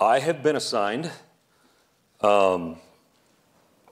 I 0.00 0.20
have 0.20 0.44
been 0.44 0.54
assigned 0.54 1.10
um, 2.20 2.76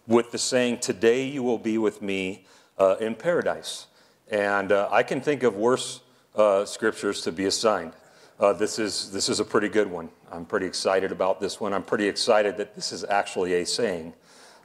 with 0.06 0.30
the 0.30 0.38
saying, 0.38 0.78
Today 0.78 1.26
you 1.26 1.42
will 1.42 1.58
be 1.58 1.78
with 1.78 2.00
me 2.00 2.44
uh, 2.78 2.94
in 3.00 3.16
paradise. 3.16 3.88
And 4.30 4.70
uh, 4.70 4.88
I 4.92 5.02
can 5.02 5.20
think 5.20 5.42
of 5.42 5.56
worse 5.56 6.02
uh, 6.36 6.64
scriptures 6.64 7.22
to 7.22 7.32
be 7.32 7.46
assigned. 7.46 7.92
Uh, 8.38 8.52
this, 8.52 8.78
is, 8.78 9.10
this 9.10 9.28
is 9.28 9.40
a 9.40 9.44
pretty 9.44 9.68
good 9.68 9.90
one. 9.90 10.08
I'm 10.30 10.44
pretty 10.44 10.66
excited 10.66 11.10
about 11.10 11.40
this 11.40 11.58
one. 11.58 11.72
I'm 11.72 11.82
pretty 11.82 12.06
excited 12.06 12.56
that 12.58 12.76
this 12.76 12.92
is 12.92 13.02
actually 13.02 13.54
a 13.54 13.66
saying 13.66 14.12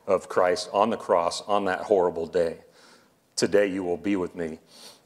of 0.06 0.30
Christ 0.30 0.70
on 0.72 0.92
the 0.92 0.98
cross 0.98 1.42
on 1.48 1.66
that 1.66 1.80
horrible 1.80 2.28
day. 2.28 2.58
Today 3.36 3.66
you 3.66 3.84
will 3.84 3.98
be 3.98 4.16
with 4.16 4.36
me 4.36 4.60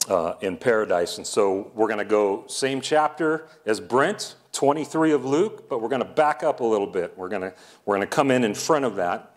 uh, 0.10 0.34
in 0.42 0.58
paradise. 0.58 1.18
And 1.18 1.26
so 1.26 1.72
we're 1.74 1.88
going 1.88 2.00
to 2.00 2.04
go 2.04 2.44
same 2.48 2.82
chapter 2.82 3.48
as 3.66 3.80
Brent, 3.80 4.36
23 4.56 5.12
of 5.12 5.26
Luke, 5.26 5.70
but 5.70 5.82
we're 5.82 5.90
going 5.90 6.02
to 6.02 6.08
back 6.08 6.42
up 6.42 6.62
a 6.62 6.64
little 6.64 6.88
bit. 6.88 7.18
We're 7.18 7.30
going 7.30 7.42
to, 7.42 7.54
we're 7.86 7.98
going 7.98 8.08
to 8.08 8.16
come 8.16 8.32
in 8.32 8.44
in 8.44 8.56
front 8.56 8.86
of 8.86 8.96
that. 8.96 9.36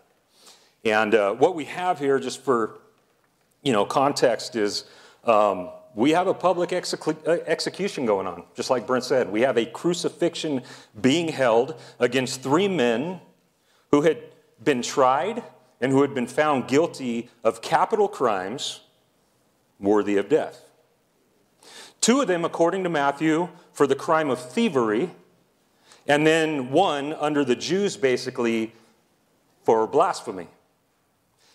And 0.85 1.13
uh, 1.13 1.33
what 1.33 1.55
we 1.55 1.65
have 1.65 1.99
here, 1.99 2.19
just 2.19 2.41
for 2.41 2.79
you 3.61 3.73
know 3.73 3.85
context, 3.85 4.55
is 4.55 4.85
um, 5.25 5.69
we 5.93 6.11
have 6.11 6.27
a 6.27 6.33
public 6.33 6.69
execu- 6.69 7.27
uh, 7.27 7.43
execution 7.45 8.05
going 8.05 8.27
on, 8.27 8.43
just 8.55 8.69
like 8.69 8.87
Brent 8.87 9.03
said. 9.03 9.29
We 9.29 9.41
have 9.41 9.57
a 9.57 9.65
crucifixion 9.65 10.61
being 10.99 11.27
held 11.27 11.75
against 11.99 12.41
three 12.41 12.69
men 12.69 13.19
who 13.91 14.03
had 14.03 14.23
been 14.63 14.81
tried 14.81 15.43
and 15.81 15.91
who 15.91 16.01
had 16.01 16.13
been 16.13 16.27
found 16.27 16.67
guilty 16.67 17.29
of 17.43 17.61
capital 17.61 18.07
crimes 18.07 18.79
worthy 19.79 20.15
of 20.17 20.29
death. 20.29 20.63
Two 22.01 22.21
of 22.21 22.27
them, 22.27 22.45
according 22.45 22.83
to 22.83 22.89
Matthew, 22.89 23.49
for 23.79 23.87
the 23.87 23.95
crime 23.95 24.29
of 24.29 24.41
thievery, 24.41 25.09
and 26.05 26.27
then 26.27 26.69
one 26.69 27.13
under 27.13 27.45
the 27.45 27.55
Jews, 27.55 27.95
basically, 27.95 28.73
for 29.63 29.87
blasphemy. 29.87 30.49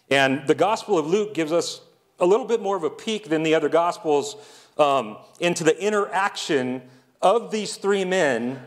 And 0.08 0.46
the 0.46 0.54
Gospel 0.54 0.96
of 0.96 1.06
Luke 1.06 1.34
gives 1.34 1.52
us 1.52 1.82
a 2.18 2.24
little 2.24 2.46
bit 2.46 2.62
more 2.62 2.78
of 2.78 2.82
a 2.82 2.88
peek 2.88 3.28
than 3.28 3.42
the 3.42 3.54
other 3.54 3.68
Gospels 3.68 4.36
um, 4.78 5.18
into 5.38 5.64
the 5.64 5.78
interaction 5.78 6.80
of 7.20 7.50
these 7.50 7.76
three 7.76 8.06
men 8.06 8.58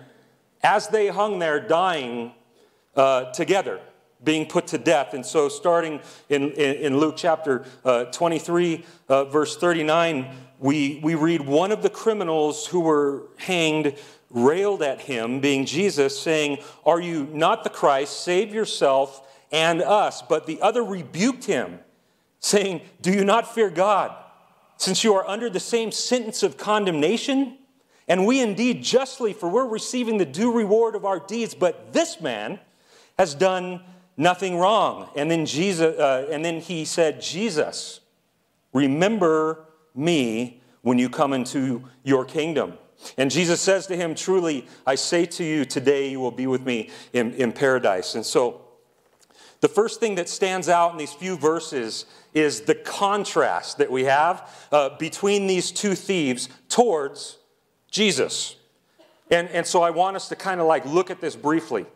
as 0.62 0.90
they 0.90 1.08
hung 1.08 1.40
there 1.40 1.59
dying 1.59 2.34
uh, 2.96 3.31
together 3.31 3.80
being 4.24 4.46
put 4.46 4.68
to 4.68 4.78
death. 4.78 5.16
And 5.16 5.26
so, 5.26 5.50
starting 5.50 6.00
in, 6.30 6.52
in, 6.52 6.76
in 6.76 6.98
Luke 7.00 7.16
chapter 7.18 7.66
uh, 7.84 8.06
23, 8.06 8.86
uh, 9.09 9.26
verse 9.26 9.58
39, 9.58 10.28
we, 10.59 11.00
we 11.03 11.16
read 11.16 11.41
one 11.41 11.72
of 11.72 11.83
the 11.83 11.89
criminals 11.89 12.67
who 12.67 12.80
were 12.80 13.23
hanged 13.38 13.95
railed 14.30 14.81
at 14.81 15.02
him, 15.02 15.39
being 15.39 15.66
Jesus, 15.66 16.19
saying, 16.19 16.59
Are 16.86 17.00
you 17.00 17.27
not 17.31 17.63
the 17.63 17.69
Christ? 17.69 18.22
Save 18.22 18.53
yourself 18.53 19.28
and 19.52 19.81
us. 19.81 20.22
But 20.22 20.45
the 20.45 20.61
other 20.61 20.83
rebuked 20.83 21.45
him, 21.45 21.80
saying, 22.39 22.81
Do 23.02 23.11
you 23.11 23.23
not 23.23 23.53
fear 23.53 23.69
God, 23.69 24.16
since 24.78 25.03
you 25.03 25.13
are 25.16 25.28
under 25.28 25.50
the 25.50 25.59
same 25.59 25.91
sentence 25.91 26.44
of 26.44 26.58
condemnation? 26.58 27.58
And 28.08 28.25
we 28.25 28.41
indeed 28.41 28.83
justly, 28.83 29.33
for 29.33 29.50
we're 29.50 29.67
receiving 29.67 30.17
the 30.17 30.25
due 30.25 30.52
reward 30.52 30.95
of 30.95 31.05
our 31.05 31.19
deeds, 31.19 31.53
but 31.53 31.91
this 31.94 32.22
man 32.22 32.59
has 33.17 33.35
done 33.35 33.81
nothing 34.16 34.58
wrong. 34.58 35.09
And 35.16 35.30
then 35.30 35.45
Jesus, 35.45 35.97
uh, 36.00 36.28
and 36.31 36.44
then 36.44 36.61
he 36.61 36.85
said, 36.85 37.22
Jesus, 37.22 38.00
remember 38.73 39.67
me 39.98 40.62
when 40.81 40.98
you 40.98 41.09
come 41.09 41.34
into 41.34 41.84
your 42.03 42.23
kingdom. 42.26 42.73
And 43.17 43.30
Jesus 43.30 43.62
says 43.62 43.88
to 43.88 43.95
him, 43.95 44.16
Truly, 44.16 44.66
I 44.86 44.95
say 44.95 45.26
to 45.26 45.44
you, 45.44 45.66
today 45.66 46.09
you 46.09 46.20
will 46.20 46.31
be 46.31 46.48
with 46.48 46.66
me 46.66 46.90
in, 47.14 47.34
in 47.34 47.52
paradise. 47.52 48.16
And 48.16 48.25
so, 48.25 48.62
the 49.59 49.68
first 49.68 50.00
thing 50.00 50.16
that 50.16 50.30
stands 50.30 50.70
out 50.70 50.92
in 50.92 50.98
these 50.98 51.14
few 51.14 51.36
verses 51.36 52.06
is 52.34 52.62
the 52.62 52.75
contrast 52.75 53.80
that 53.80 53.92
we 53.92 54.03
have 54.03 54.68
uh, 54.72 54.90
between 54.97 55.47
these 55.47 55.72
two 55.72 55.96
thieves 55.96 56.47
towards 56.69 57.38
Jesus. 57.90 58.56
And, 59.31 59.50
and 59.50 59.66
so 59.66 59.81
I 59.81 59.90
want 59.90 60.16
us 60.16 60.29
to 60.29 60.35
kind 60.35 60.62
of 60.62 60.68
like 60.68 60.85
look 60.85 61.09
at 61.09 61.22
this 61.22 61.35
briefly 61.35 61.88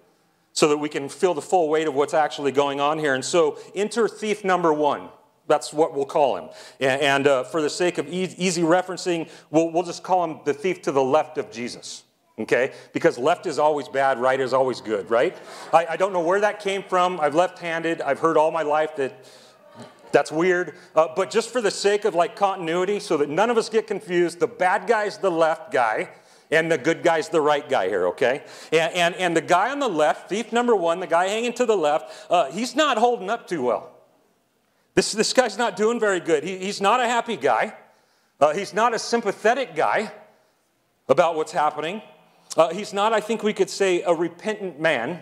so 0.54 0.68
that 0.70 0.78
we 0.78 0.90
can 0.90 1.08
feel 1.08 1.34
the 1.34 1.42
full 1.42 1.70
weight 1.70 1.88
of 1.88 1.94
what's 1.94 2.16
actually 2.16 2.52
going 2.52 2.80
on 2.80 2.98
here. 2.98 3.14
And 3.14 3.24
so, 3.24 3.60
enter 3.76 4.08
thief 4.08 4.44
number 4.44 4.74
one. 4.74 5.10
That's 5.52 5.74
what 5.74 5.94
we'll 5.94 6.06
call 6.06 6.38
him. 6.38 6.50
And, 6.80 7.02
and 7.02 7.28
uh, 7.28 7.44
for 7.44 7.62
the 7.62 7.70
sake 7.70 7.98
of 7.98 8.08
e- 8.08 8.34
easy 8.38 8.62
referencing, 8.62 9.30
we'll, 9.50 9.70
we'll 9.72 9.84
just 9.84 10.02
call 10.02 10.24
him 10.24 10.40
the 10.46 10.54
thief 10.54 10.82
to 10.84 10.92
the 10.92 11.04
left 11.04 11.38
of 11.38 11.52
Jesus. 11.52 12.04
Okay? 12.40 12.72
Because 12.94 13.18
left 13.18 13.46
is 13.46 13.60
always 13.60 13.90
bad, 13.90 14.18
right 14.18 14.40
is 14.40 14.54
always 14.54 14.80
good, 14.80 15.12
right? 15.12 15.38
I, 15.74 15.86
I 15.92 15.98
don't 15.98 16.14
know 16.14 16.22
where 16.22 16.40
that 16.40 16.62
came 16.62 16.84
from. 16.84 17.20
I've 17.20 17.36
left 17.36 17.60
handed. 17.60 18.02
I've 18.02 18.20
heard 18.20 18.38
all 18.38 18.52
my 18.52 18.64
life 18.64 18.96
that 18.96 19.26
that's 20.12 20.32
weird. 20.32 20.76
Uh, 20.96 21.08
but 21.16 21.30
just 21.30 21.50
for 21.52 21.62
the 21.62 21.72
sake 21.72 22.06
of 22.06 22.16
like 22.16 22.36
continuity, 22.36 23.00
so 23.00 23.18
that 23.18 23.30
none 23.30 23.50
of 23.50 23.58
us 23.58 23.70
get 23.70 23.88
confused, 23.88 24.40
the 24.40 24.48
bad 24.48 24.88
guy's 24.88 25.18
the 25.18 25.32
left 25.32 25.72
guy 25.72 26.10
and 26.52 26.72
the 26.72 26.78
good 26.78 27.02
guy's 27.02 27.30
the 27.30 27.42
right 27.42 27.68
guy 27.70 27.88
here, 27.88 28.08
okay? 28.08 28.44
And, 28.72 28.94
and, 28.94 29.16
and 29.16 29.38
the 29.38 29.42
guy 29.42 29.72
on 29.72 29.80
the 29.80 29.88
left, 29.88 30.30
thief 30.30 30.52
number 30.52 30.76
one, 30.76 31.00
the 31.00 31.08
guy 31.08 31.28
hanging 31.28 31.54
to 31.54 31.66
the 31.66 31.78
left, 31.78 32.12
uh, 32.30 32.52
he's 32.52 32.76
not 32.76 32.98
holding 32.98 33.30
up 33.30 33.48
too 33.48 33.64
well. 33.64 33.91
This, 34.94 35.12
this 35.14 35.34
guy's 35.34 35.58
not 35.58 35.76
doing 35.76 36.00
very 36.00 36.20
good. 36.20 36.44
He, 36.44 36.58
he's 36.58 36.82
not 36.82 37.00
a 37.00 37.06
happy 37.06 37.38
guy. 37.38 37.74
Uh, 38.40 38.54
he's 38.54 38.74
not 38.74 38.94
a 38.94 39.00
sympathetic 39.00 39.76
guy 39.76 40.12
about 41.08 41.36
what's 41.36 41.52
happening. 41.52 42.02
Uh, 42.58 42.74
he's 42.74 42.94
not, 42.94 43.14
I 43.14 43.22
think 43.22 43.44
we 43.44 43.54
could 43.54 43.70
say, 43.70 44.02
a 44.02 44.14
repentant 44.14 44.80
man. 44.80 45.22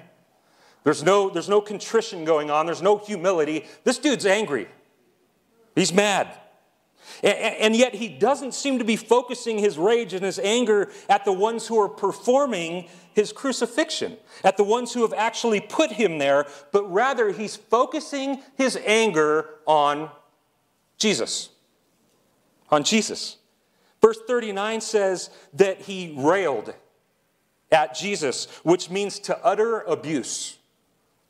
There's 0.83 1.03
no, 1.03 1.29
there's 1.29 1.49
no 1.49 1.61
contrition 1.61 2.25
going 2.25 2.49
on, 2.49 2.65
there's 2.65 2.81
no 2.81 2.97
humility. 2.97 3.65
This 3.83 3.99
dude's 3.99 4.25
angry. 4.25 4.67
He's 5.75 5.93
mad. 5.93 6.29
And 7.23 7.75
yet 7.75 7.95
he 7.95 8.07
doesn't 8.07 8.53
seem 8.53 8.79
to 8.79 8.85
be 8.85 8.95
focusing 8.95 9.57
his 9.57 9.77
rage 9.77 10.13
and 10.13 10.23
his 10.23 10.39
anger 10.39 10.91
at 11.09 11.25
the 11.25 11.33
ones 11.33 11.67
who 11.67 11.79
are 11.79 11.89
performing 11.89 12.87
his 13.13 13.33
crucifixion, 13.33 14.17
at 14.43 14.57
the 14.57 14.63
ones 14.63 14.93
who 14.93 15.01
have 15.01 15.13
actually 15.13 15.59
put 15.59 15.91
him 15.91 16.17
there, 16.17 16.45
but 16.71 16.89
rather 16.91 17.31
he's 17.31 17.55
focusing 17.55 18.41
his 18.57 18.77
anger 18.85 19.49
on 19.65 20.09
Jesus. 20.97 21.49
On 22.69 22.83
Jesus. 22.83 23.37
Verse 24.01 24.19
39 24.27 24.81
says 24.81 25.29
that 25.53 25.81
he 25.81 26.13
railed 26.17 26.73
at 27.71 27.95
Jesus, 27.95 28.45
which 28.63 28.89
means 28.89 29.19
to 29.19 29.37
utter 29.43 29.81
abuse. 29.81 30.57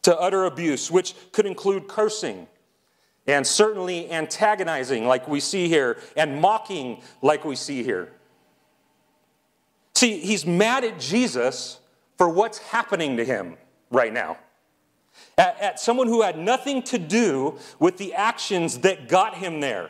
To 0.04 0.18
utter 0.18 0.46
abuse, 0.46 0.90
which 0.92 1.14
could 1.32 1.46
include 1.46 1.88
cursing 1.88 2.48
and 3.30 3.46
certainly 3.46 4.12
antagonizing, 4.12 5.06
like 5.06 5.28
we 5.28 5.40
see 5.40 5.68
here, 5.68 6.00
and 6.18 6.42
mocking, 6.42 7.02
like 7.22 7.46
we 7.46 7.56
see 7.56 7.84
here. 7.84 8.12
See, 9.96 10.20
he's 10.20 10.46
mad 10.46 10.84
at 10.84 11.00
Jesus 11.00 11.80
for 12.18 12.30
what's 12.30 12.58
happening 12.58 13.18
to 13.18 13.26
him 13.26 13.58
right 13.92 14.12
now. 14.12 14.38
At, 15.38 15.60
at, 15.60 15.80
someone 15.80 16.08
who 16.08 16.22
had 16.22 16.38
nothing 16.38 16.82
to 16.84 16.98
do 16.98 17.58
with 17.80 17.98
the 17.98 18.14
actions 18.14 18.80
that 18.80 19.08
got 19.10 19.36
him 19.36 19.60
there. 19.60 19.90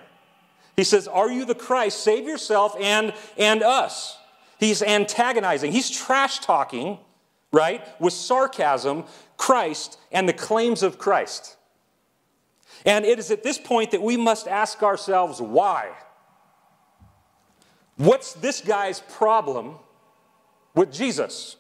He 0.76 0.84
says, 0.84 1.08
Are 1.08 1.30
you 1.30 1.46
the 1.46 1.56
Christ? 1.56 2.04
Save 2.04 2.26
yourself 2.26 2.76
and, 2.80 3.14
and 3.38 3.62
us. 3.62 4.18
He's 4.60 4.82
antagonizing, 4.82 5.72
he's 5.72 5.90
trash 5.90 6.40
talking, 6.40 6.98
right, 7.52 7.88
with 8.02 8.14
sarcasm, 8.14 9.06
Christ 9.38 9.98
and 10.12 10.28
the 10.28 10.34
claims 10.34 10.84
of 10.84 10.98
Christ. 10.98 11.56
And 12.86 13.06
it 13.06 13.20
is 13.20 13.32
at 13.32 13.44
this 13.44 13.58
point 13.58 13.92
that 13.92 14.02
we 14.02 14.18
must 14.18 14.48
ask 14.48 14.82
ourselves 14.84 15.42
why. 15.42 15.90
What's 17.98 18.34
this 18.34 18.62
guy's 18.62 19.02
problem 19.02 19.76
with 20.74 20.92
Jesus? 20.94 21.58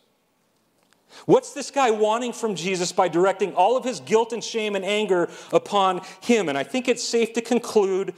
What's 1.25 1.53
this 1.53 1.71
guy 1.71 1.91
wanting 1.91 2.33
from 2.33 2.55
Jesus 2.55 2.91
by 2.91 3.07
directing 3.07 3.53
all 3.55 3.75
of 3.75 3.83
his 3.83 3.99
guilt 3.99 4.31
and 4.31 4.43
shame 4.43 4.75
and 4.75 4.85
anger 4.85 5.29
upon 5.51 6.01
him? 6.21 6.47
And 6.47 6.57
I 6.57 6.63
think 6.63 6.87
it's 6.87 7.03
safe 7.03 7.33
to 7.33 7.41
conclude 7.41 8.13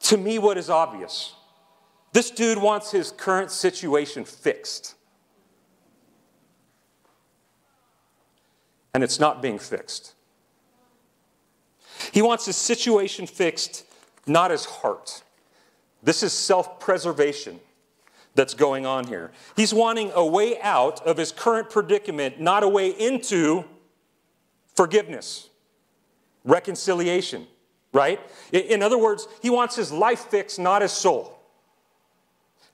to 0.00 0.16
me 0.16 0.38
what 0.38 0.58
is 0.58 0.70
obvious. 0.70 1.34
This 2.12 2.30
dude 2.30 2.58
wants 2.58 2.90
his 2.90 3.10
current 3.10 3.50
situation 3.50 4.24
fixed. 4.24 4.94
And 8.94 9.02
it's 9.02 9.18
not 9.18 9.42
being 9.42 9.58
fixed. 9.58 10.14
He 12.12 12.22
wants 12.22 12.46
his 12.46 12.56
situation 12.56 13.26
fixed, 13.26 13.84
not 14.26 14.50
his 14.50 14.64
heart. 14.64 15.22
This 16.02 16.22
is 16.22 16.32
self 16.32 16.78
preservation 16.78 17.60
that's 18.34 18.54
going 18.54 18.86
on 18.86 19.06
here. 19.06 19.32
He's 19.56 19.74
wanting 19.74 20.12
a 20.14 20.24
way 20.24 20.60
out 20.60 21.04
of 21.06 21.16
his 21.16 21.32
current 21.32 21.70
predicament, 21.70 22.40
not 22.40 22.62
a 22.62 22.68
way 22.68 22.90
into 22.90 23.64
forgiveness, 24.74 25.48
reconciliation, 26.44 27.46
right? 27.92 28.20
In 28.52 28.82
other 28.82 28.98
words, 28.98 29.26
he 29.42 29.50
wants 29.50 29.74
his 29.74 29.90
life 29.90 30.26
fixed, 30.26 30.58
not 30.58 30.82
his 30.82 30.92
soul, 30.92 31.38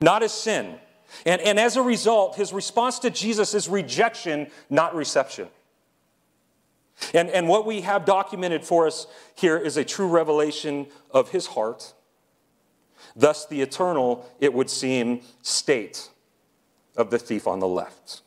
not 0.00 0.22
his 0.22 0.32
sin. 0.32 0.78
And, 1.24 1.40
and 1.42 1.60
as 1.60 1.76
a 1.76 1.82
result, 1.82 2.36
his 2.36 2.52
response 2.52 2.98
to 3.00 3.10
Jesus 3.10 3.54
is 3.54 3.68
rejection, 3.68 4.48
not 4.68 4.94
reception. 4.94 5.48
And, 7.14 7.28
and 7.30 7.48
what 7.48 7.66
we 7.66 7.80
have 7.82 8.04
documented 8.04 8.64
for 8.64 8.86
us 8.86 9.06
here 9.34 9.56
is 9.56 9.76
a 9.76 9.84
true 9.84 10.06
revelation 10.06 10.86
of 11.10 11.30
his 11.30 11.48
heart. 11.48 11.94
Thus, 13.16 13.46
the 13.46 13.60
eternal, 13.60 14.30
it 14.40 14.54
would 14.54 14.70
seem, 14.70 15.20
state 15.42 16.08
of 16.96 17.10
the 17.10 17.18
thief 17.18 17.46
on 17.46 17.58
the 17.58 17.68
left. 17.68 18.22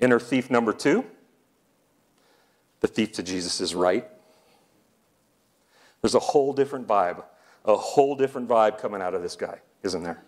Inner 0.00 0.18
thief 0.18 0.50
number 0.50 0.72
two, 0.72 1.04
the 2.80 2.88
thief 2.88 3.12
to 3.12 3.22
Jesus 3.22 3.74
right. 3.74 4.06
There's 6.02 6.14
a 6.14 6.20
whole 6.20 6.52
different 6.52 6.86
vibe, 6.86 7.22
a 7.64 7.76
whole 7.76 8.14
different 8.14 8.48
vibe 8.48 8.78
coming 8.78 9.00
out 9.00 9.14
of 9.14 9.22
this 9.22 9.36
guy, 9.36 9.60
isn't 9.82 10.02
there? 10.02 10.22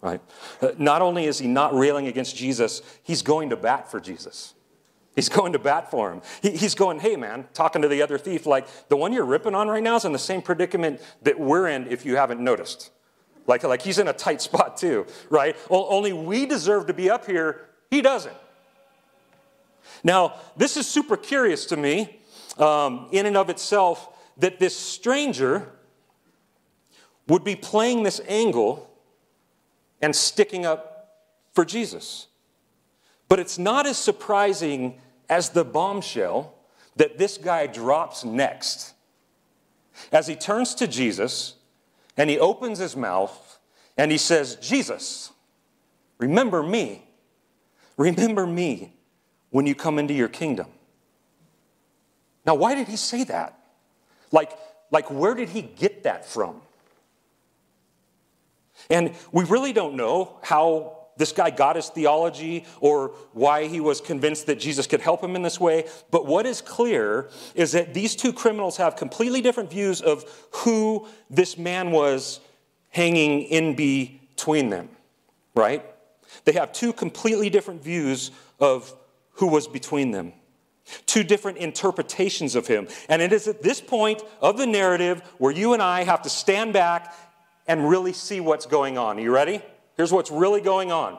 Right? 0.00 0.20
Uh, 0.60 0.72
not 0.76 1.02
only 1.02 1.26
is 1.26 1.38
he 1.38 1.46
not 1.46 1.74
railing 1.74 2.08
against 2.08 2.36
Jesus, 2.36 2.82
he's 3.02 3.22
going 3.22 3.50
to 3.50 3.56
bat 3.56 3.90
for 3.90 4.00
Jesus. 4.00 4.53
He's 5.14 5.28
going 5.28 5.52
to 5.52 5.58
bat 5.58 5.90
for 5.90 6.12
him. 6.12 6.22
He, 6.42 6.50
he's 6.50 6.74
going, 6.74 6.98
hey 6.98 7.16
man, 7.16 7.46
talking 7.54 7.82
to 7.82 7.88
the 7.88 8.02
other 8.02 8.18
thief, 8.18 8.46
like 8.46 8.66
the 8.88 8.96
one 8.96 9.12
you're 9.12 9.24
ripping 9.24 9.54
on 9.54 9.68
right 9.68 9.82
now 9.82 9.96
is 9.96 10.04
in 10.04 10.12
the 10.12 10.18
same 10.18 10.42
predicament 10.42 11.00
that 11.22 11.38
we're 11.38 11.68
in 11.68 11.86
if 11.86 12.04
you 12.04 12.16
haven't 12.16 12.40
noticed. 12.40 12.90
Like, 13.46 13.62
like 13.62 13.82
he's 13.82 13.98
in 13.98 14.08
a 14.08 14.12
tight 14.12 14.42
spot 14.42 14.76
too, 14.76 15.06
right? 15.30 15.56
Only 15.70 16.12
we 16.12 16.46
deserve 16.46 16.86
to 16.88 16.94
be 16.94 17.10
up 17.10 17.26
here, 17.26 17.68
he 17.90 18.02
doesn't. 18.02 18.34
Now, 20.02 20.34
this 20.56 20.76
is 20.76 20.86
super 20.86 21.16
curious 21.16 21.66
to 21.66 21.76
me 21.76 22.20
um, 22.58 23.08
in 23.12 23.26
and 23.26 23.36
of 23.36 23.50
itself 23.50 24.08
that 24.38 24.58
this 24.58 24.76
stranger 24.76 25.70
would 27.28 27.44
be 27.44 27.54
playing 27.54 28.02
this 28.02 28.20
angle 28.26 28.90
and 30.02 30.14
sticking 30.14 30.66
up 30.66 31.22
for 31.52 31.64
Jesus. 31.64 32.26
But 33.28 33.38
it's 33.38 33.58
not 33.58 33.86
as 33.86 33.96
surprising 33.96 35.00
as 35.28 35.50
the 35.50 35.64
bombshell 35.64 36.54
that 36.96 37.18
this 37.18 37.38
guy 37.38 37.66
drops 37.66 38.24
next. 38.24 38.94
As 40.12 40.26
he 40.26 40.36
turns 40.36 40.74
to 40.76 40.86
Jesus 40.86 41.54
and 42.16 42.28
he 42.30 42.38
opens 42.38 42.78
his 42.78 42.96
mouth 42.96 43.58
and 43.96 44.10
he 44.10 44.18
says, 44.18 44.56
Jesus, 44.56 45.32
remember 46.18 46.62
me. 46.62 47.06
Remember 47.96 48.46
me 48.46 48.92
when 49.50 49.66
you 49.66 49.74
come 49.74 49.98
into 49.98 50.14
your 50.14 50.28
kingdom. 50.28 50.66
Now, 52.44 52.56
why 52.56 52.74
did 52.74 52.88
he 52.88 52.96
say 52.96 53.24
that? 53.24 53.58
Like, 54.32 54.52
like 54.90 55.10
where 55.10 55.34
did 55.34 55.48
he 55.48 55.62
get 55.62 56.02
that 56.02 56.26
from? 56.26 56.60
And 58.90 59.12
we 59.32 59.44
really 59.44 59.72
don't 59.72 59.94
know 59.94 60.38
how 60.42 61.03
this 61.16 61.32
guy 61.32 61.50
got 61.50 61.76
his 61.76 61.88
theology 61.88 62.64
or 62.80 63.08
why 63.32 63.66
he 63.66 63.80
was 63.80 64.00
convinced 64.00 64.46
that 64.46 64.58
Jesus 64.58 64.86
could 64.86 65.00
help 65.00 65.22
him 65.22 65.36
in 65.36 65.42
this 65.42 65.60
way. 65.60 65.86
But 66.10 66.26
what 66.26 66.46
is 66.46 66.60
clear 66.60 67.28
is 67.54 67.72
that 67.72 67.94
these 67.94 68.16
two 68.16 68.32
criminals 68.32 68.76
have 68.78 68.96
completely 68.96 69.40
different 69.40 69.70
views 69.70 70.00
of 70.00 70.24
who 70.50 71.06
this 71.30 71.56
man 71.56 71.90
was 71.90 72.40
hanging 72.90 73.42
in 73.42 73.74
between 73.74 74.70
them, 74.70 74.88
right? 75.54 75.84
They 76.44 76.52
have 76.52 76.72
two 76.72 76.92
completely 76.92 77.50
different 77.50 77.82
views 77.82 78.30
of 78.58 78.94
who 79.32 79.46
was 79.48 79.68
between 79.68 80.10
them. 80.10 80.32
Two 81.06 81.24
different 81.24 81.58
interpretations 81.58 82.54
of 82.54 82.66
him. 82.66 82.88
And 83.08 83.22
it 83.22 83.32
is 83.32 83.48
at 83.48 83.62
this 83.62 83.80
point 83.80 84.22
of 84.42 84.58
the 84.58 84.66
narrative 84.66 85.22
where 85.38 85.52
you 85.52 85.72
and 85.72 85.82
I 85.82 86.04
have 86.04 86.22
to 86.22 86.28
stand 86.28 86.72
back 86.72 87.14
and 87.66 87.88
really 87.88 88.12
see 88.12 88.40
what's 88.40 88.66
going 88.66 88.98
on. 88.98 89.18
Are 89.18 89.22
you 89.22 89.32
ready? 89.32 89.62
Here's 89.96 90.12
what's 90.12 90.30
really 90.30 90.60
going 90.60 90.92
on. 90.92 91.18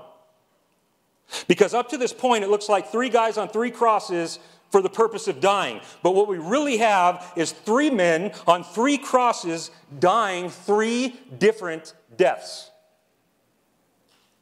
Because 1.48 1.74
up 1.74 1.90
to 1.90 1.98
this 1.98 2.14
point, 2.14 2.44
it 2.44 2.50
looks 2.50 2.70
like 2.70 2.92
three 2.92 3.10
guys 3.10 3.38
on 3.38 3.50
three 3.50 3.72
crosses 3.72 4.40
for 4.72 4.82
the 4.82 4.90
purpose 4.90 5.28
of 5.28 5.40
dying. 5.40 5.80
But 6.04 6.16
what 6.16 6.28
we 6.28 6.38
really 6.38 6.78
have 6.78 7.32
is 7.36 7.52
three 7.52 7.90
men 7.90 8.32
on 8.46 8.64
three 8.64 8.98
crosses 8.98 9.72
dying 10.00 10.50
three 10.50 11.20
different 11.40 11.94
deaths. 12.18 12.72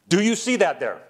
Do 0.09 0.21
you 0.21 0.35
see 0.35 0.57
that 0.57 0.79
there? 0.79 1.01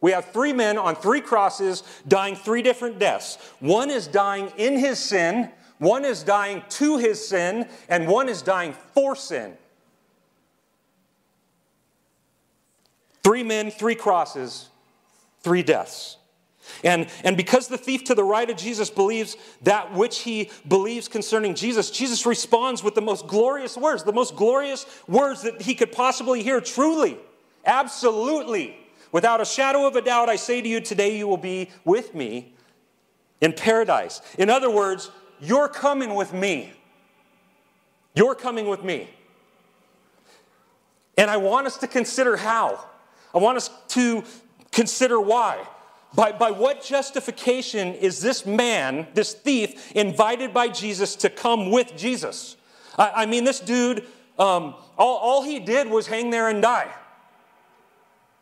We 0.00 0.12
have 0.12 0.26
three 0.26 0.52
men 0.52 0.78
on 0.78 0.94
three 0.94 1.20
crosses 1.20 1.82
dying 2.06 2.36
three 2.36 2.62
different 2.62 2.98
deaths. 2.98 3.36
One 3.58 3.90
is 3.90 4.06
dying 4.06 4.52
in 4.56 4.78
his 4.78 4.98
sin, 4.98 5.50
one 5.78 6.04
is 6.04 6.22
dying 6.22 6.62
to 6.70 6.98
his 6.98 7.26
sin, 7.26 7.68
and 7.88 8.06
one 8.06 8.28
is 8.28 8.42
dying 8.42 8.74
for 8.94 9.16
sin. 9.16 9.56
Three 13.28 13.42
men, 13.42 13.70
three 13.70 13.94
crosses, 13.94 14.70
three 15.42 15.62
deaths. 15.62 16.16
And, 16.82 17.08
and 17.24 17.36
because 17.36 17.68
the 17.68 17.76
thief 17.76 18.04
to 18.04 18.14
the 18.14 18.24
right 18.24 18.48
of 18.48 18.56
Jesus 18.56 18.88
believes 18.88 19.36
that 19.64 19.92
which 19.92 20.20
he 20.20 20.50
believes 20.66 21.08
concerning 21.08 21.54
Jesus, 21.54 21.90
Jesus 21.90 22.24
responds 22.24 22.82
with 22.82 22.94
the 22.94 23.02
most 23.02 23.26
glorious 23.26 23.76
words, 23.76 24.02
the 24.02 24.14
most 24.14 24.34
glorious 24.34 24.86
words 25.06 25.42
that 25.42 25.60
he 25.60 25.74
could 25.74 25.92
possibly 25.92 26.42
hear. 26.42 26.58
Truly, 26.62 27.18
absolutely, 27.66 28.78
without 29.12 29.42
a 29.42 29.44
shadow 29.44 29.86
of 29.86 29.94
a 29.94 30.00
doubt, 30.00 30.30
I 30.30 30.36
say 30.36 30.62
to 30.62 30.66
you, 30.66 30.80
today 30.80 31.18
you 31.18 31.28
will 31.28 31.36
be 31.36 31.68
with 31.84 32.14
me 32.14 32.54
in 33.42 33.52
paradise. 33.52 34.22
In 34.38 34.48
other 34.48 34.70
words, 34.70 35.10
you're 35.38 35.68
coming 35.68 36.14
with 36.14 36.32
me. 36.32 36.72
You're 38.14 38.34
coming 38.34 38.68
with 38.68 38.82
me. 38.82 39.10
And 41.18 41.30
I 41.30 41.36
want 41.36 41.66
us 41.66 41.76
to 41.76 41.86
consider 41.86 42.38
how. 42.38 42.86
I 43.34 43.38
want 43.38 43.56
us 43.56 43.70
to 43.88 44.24
consider 44.72 45.20
why. 45.20 45.66
By, 46.14 46.32
by 46.32 46.50
what 46.50 46.82
justification 46.82 47.94
is 47.94 48.20
this 48.20 48.46
man, 48.46 49.06
this 49.12 49.34
thief, 49.34 49.92
invited 49.94 50.54
by 50.54 50.68
Jesus 50.68 51.16
to 51.16 51.28
come 51.28 51.70
with 51.70 51.96
Jesus? 51.96 52.56
I, 52.96 53.10
I 53.10 53.26
mean, 53.26 53.44
this 53.44 53.60
dude, 53.60 54.06
um, 54.38 54.74
all, 54.96 55.16
all 55.18 55.42
he 55.42 55.58
did 55.58 55.88
was 55.88 56.06
hang 56.06 56.30
there 56.30 56.48
and 56.48 56.62
die. 56.62 56.90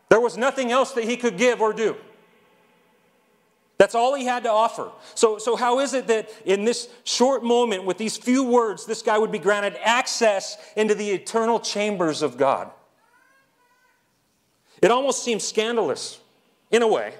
There 0.09 0.21
was 0.21 0.37
nothing 0.37 0.71
else 0.71 0.93
that 0.93 1.03
he 1.03 1.17
could 1.17 1.37
give 1.37 1.61
or 1.61 1.73
do. 1.73 1.97
That's 3.77 3.93
all 3.93 4.15
he 4.15 4.25
had 4.25 4.43
to 4.43 4.49
offer. 4.49 4.89
So, 5.13 5.37
so 5.37 5.55
how 5.55 5.79
is 5.79 5.93
it 5.93 6.07
that 6.07 6.29
in 6.45 6.65
this 6.65 6.89
short 7.03 7.43
moment, 7.43 7.83
with 7.83 7.97
these 7.97 8.17
few 8.17 8.43
words, 8.43 8.85
this 8.85 9.01
guy 9.01 9.17
would 9.17 9.31
be 9.31 9.39
granted 9.39 9.77
access 9.83 10.57
into 10.75 10.95
the 10.95 11.11
eternal 11.11 11.59
chambers 11.59 12.21
of 12.21 12.37
God? 12.37 12.71
It 14.81 14.91
almost 14.91 15.23
seems 15.23 15.43
scandalous, 15.43 16.19
in 16.71 16.81
a 16.81 16.87
way, 16.87 17.13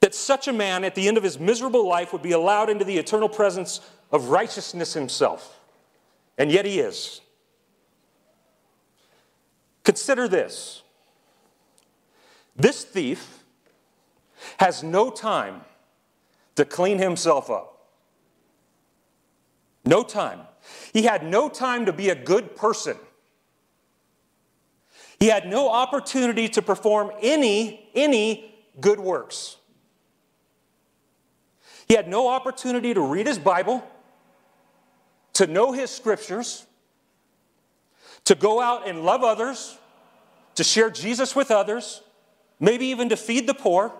that 0.00 0.14
such 0.14 0.48
a 0.48 0.52
man 0.52 0.84
at 0.84 0.94
the 0.94 1.08
end 1.08 1.16
of 1.16 1.22
his 1.22 1.38
miserable 1.38 1.86
life 1.88 2.12
would 2.12 2.22
be 2.22 2.32
allowed 2.32 2.70
into 2.70 2.84
the 2.84 2.98
eternal 2.98 3.28
presence 3.28 3.80
of 4.10 4.28
righteousness 4.28 4.94
himself. 4.94 5.60
And 6.38 6.50
yet 6.50 6.64
he 6.64 6.80
is. 6.80 7.20
Consider 9.84 10.28
this 10.28 10.82
this 12.54 12.84
thief 12.84 13.44
has 14.58 14.82
no 14.82 15.10
time 15.10 15.62
to 16.56 16.64
clean 16.64 16.98
himself 16.98 17.50
up. 17.50 17.88
No 19.84 20.02
time. 20.02 20.40
He 20.92 21.02
had 21.02 21.24
no 21.24 21.48
time 21.48 21.86
to 21.86 21.92
be 21.92 22.10
a 22.10 22.14
good 22.14 22.54
person. 22.54 22.96
He 25.22 25.28
had 25.28 25.48
no 25.48 25.68
opportunity 25.70 26.48
to 26.48 26.62
perform 26.62 27.12
any, 27.22 27.88
any 27.94 28.52
good 28.80 28.98
works. 28.98 29.56
He 31.86 31.94
had 31.94 32.08
no 32.08 32.26
opportunity 32.26 32.92
to 32.92 33.00
read 33.00 33.28
his 33.28 33.38
Bible, 33.38 33.88
to 35.34 35.46
know 35.46 35.70
his 35.70 35.92
scriptures, 35.92 36.66
to 38.24 38.34
go 38.34 38.60
out 38.60 38.88
and 38.88 39.04
love 39.04 39.22
others, 39.22 39.78
to 40.56 40.64
share 40.64 40.90
Jesus 40.90 41.36
with 41.36 41.52
others, 41.52 42.02
maybe 42.58 42.86
even 42.86 43.08
to 43.10 43.16
feed 43.16 43.46
the 43.46 43.54
poor. 43.54 43.92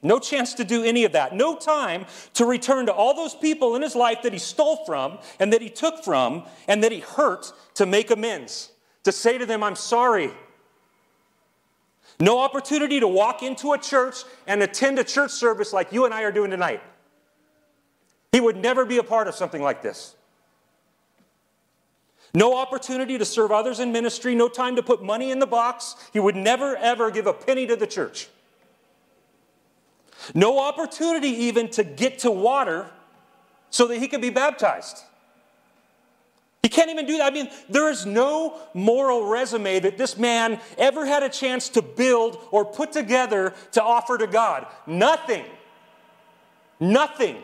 No 0.00 0.20
chance 0.20 0.54
to 0.54 0.64
do 0.64 0.84
any 0.84 1.02
of 1.02 1.10
that. 1.10 1.34
No 1.34 1.56
time 1.56 2.06
to 2.34 2.44
return 2.44 2.86
to 2.86 2.92
all 2.92 3.14
those 3.14 3.34
people 3.34 3.74
in 3.74 3.82
his 3.82 3.96
life 3.96 4.22
that 4.22 4.32
he 4.32 4.38
stole 4.38 4.84
from 4.84 5.18
and 5.40 5.52
that 5.52 5.60
he 5.60 5.70
took 5.70 6.04
from 6.04 6.44
and 6.68 6.84
that 6.84 6.92
he 6.92 7.00
hurt 7.00 7.52
to 7.74 7.84
make 7.84 8.12
amends 8.12 8.70
to 9.06 9.12
say 9.12 9.38
to 9.38 9.46
them, 9.46 9.62
I'm 9.62 9.76
sorry. 9.76 10.32
No 12.18 12.40
opportunity 12.40 12.98
to 12.98 13.06
walk 13.06 13.40
into 13.40 13.72
a 13.72 13.78
church 13.78 14.16
and 14.48 14.60
attend 14.62 14.98
a 14.98 15.04
church 15.04 15.30
service 15.30 15.72
like 15.72 15.92
you 15.92 16.04
and 16.06 16.12
I 16.12 16.22
are 16.22 16.32
doing 16.32 16.50
tonight. 16.50 16.82
He 18.32 18.40
would 18.40 18.56
never 18.56 18.84
be 18.84 18.98
a 18.98 19.04
part 19.04 19.28
of 19.28 19.36
something 19.36 19.62
like 19.62 19.80
this. 19.80 20.16
No 22.34 22.56
opportunity 22.56 23.16
to 23.16 23.24
serve 23.24 23.52
others 23.52 23.78
in 23.78 23.92
ministry, 23.92 24.34
no 24.34 24.48
time 24.48 24.74
to 24.74 24.82
put 24.82 25.04
money 25.04 25.30
in 25.30 25.38
the 25.38 25.46
box. 25.46 25.94
He 26.12 26.18
would 26.18 26.34
never, 26.34 26.76
ever 26.76 27.12
give 27.12 27.28
a 27.28 27.32
penny 27.32 27.64
to 27.68 27.76
the 27.76 27.86
church. 27.86 28.28
No 30.34 30.58
opportunity 30.58 31.28
even 31.28 31.70
to 31.70 31.84
get 31.84 32.18
to 32.20 32.30
water 32.32 32.90
so 33.70 33.86
that 33.86 33.98
he 33.98 34.08
could 34.08 34.20
be 34.20 34.30
baptized. 34.30 34.98
He 36.66 36.68
can't 36.68 36.90
even 36.90 37.06
do 37.06 37.18
that. 37.18 37.30
I 37.30 37.32
mean, 37.32 37.48
there 37.68 37.88
is 37.88 38.06
no 38.06 38.58
moral 38.74 39.24
resume 39.24 39.78
that 39.78 39.96
this 39.96 40.18
man 40.18 40.58
ever 40.76 41.06
had 41.06 41.22
a 41.22 41.28
chance 41.28 41.68
to 41.68 41.80
build 41.80 42.44
or 42.50 42.64
put 42.64 42.90
together 42.90 43.54
to 43.70 43.80
offer 43.80 44.18
to 44.18 44.26
God. 44.26 44.66
Nothing. 44.84 45.44
Nothing. 46.80 47.40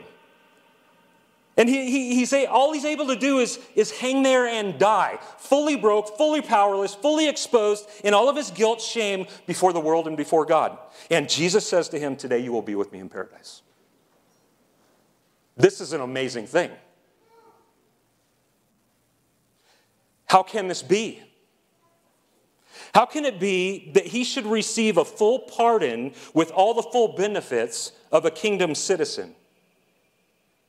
And 1.57 1.69
he, 1.69 1.89
he, 1.89 2.17
he's 2.17 2.33
all 2.33 2.73
he's 2.73 2.85
able 2.85 3.07
to 3.07 3.15
do 3.15 3.39
is, 3.39 3.61
is 3.77 3.93
hang 3.93 4.25
there 4.25 4.49
and 4.49 4.77
die, 4.77 5.21
fully 5.39 5.77
broke, 5.77 6.19
fully 6.19 6.43
powerless, 6.43 6.93
fully 6.93 7.29
exposed 7.29 7.89
in 8.03 8.15
all 8.15 8.29
of 8.29 8.35
his 8.35 8.51
guilt, 8.51 8.81
shame 8.81 9.27
before 9.47 9.73
the 9.73 9.79
world 9.79 10.09
and 10.09 10.17
before 10.17 10.45
God. 10.45 10.77
And 11.13 11.29
Jesus 11.29 11.65
says 11.65 11.89
to 11.91 11.99
him, 12.01 12.17
Today 12.17 12.41
you 12.41 12.51
will 12.51 12.61
be 12.61 12.75
with 12.75 12.91
me 12.91 12.99
in 12.99 13.09
paradise. 13.09 13.63
This 15.57 15.81
is 15.81 15.93
an 15.93 16.01
amazing 16.01 16.49
thing. 16.49 16.73
How 20.33 20.43
can 20.43 20.67
this 20.67 20.83
be? 20.83 21.23
How 22.95 23.05
can 23.05 23.27
it 23.27 23.39
be 23.39 23.91
that 23.93 24.07
he 24.07 24.25
should 24.25 24.47
receive 24.47 24.97
a 24.97 25.05
full 25.05 25.41
pardon 25.41 26.15
with 26.33 26.51
all 26.53 26.73
the 26.73 26.83
full 26.83 27.09
benefits 27.09 27.93
of 28.11 28.25
a 28.25 28.31
kingdom 28.31 28.75
citizen 28.75 29.35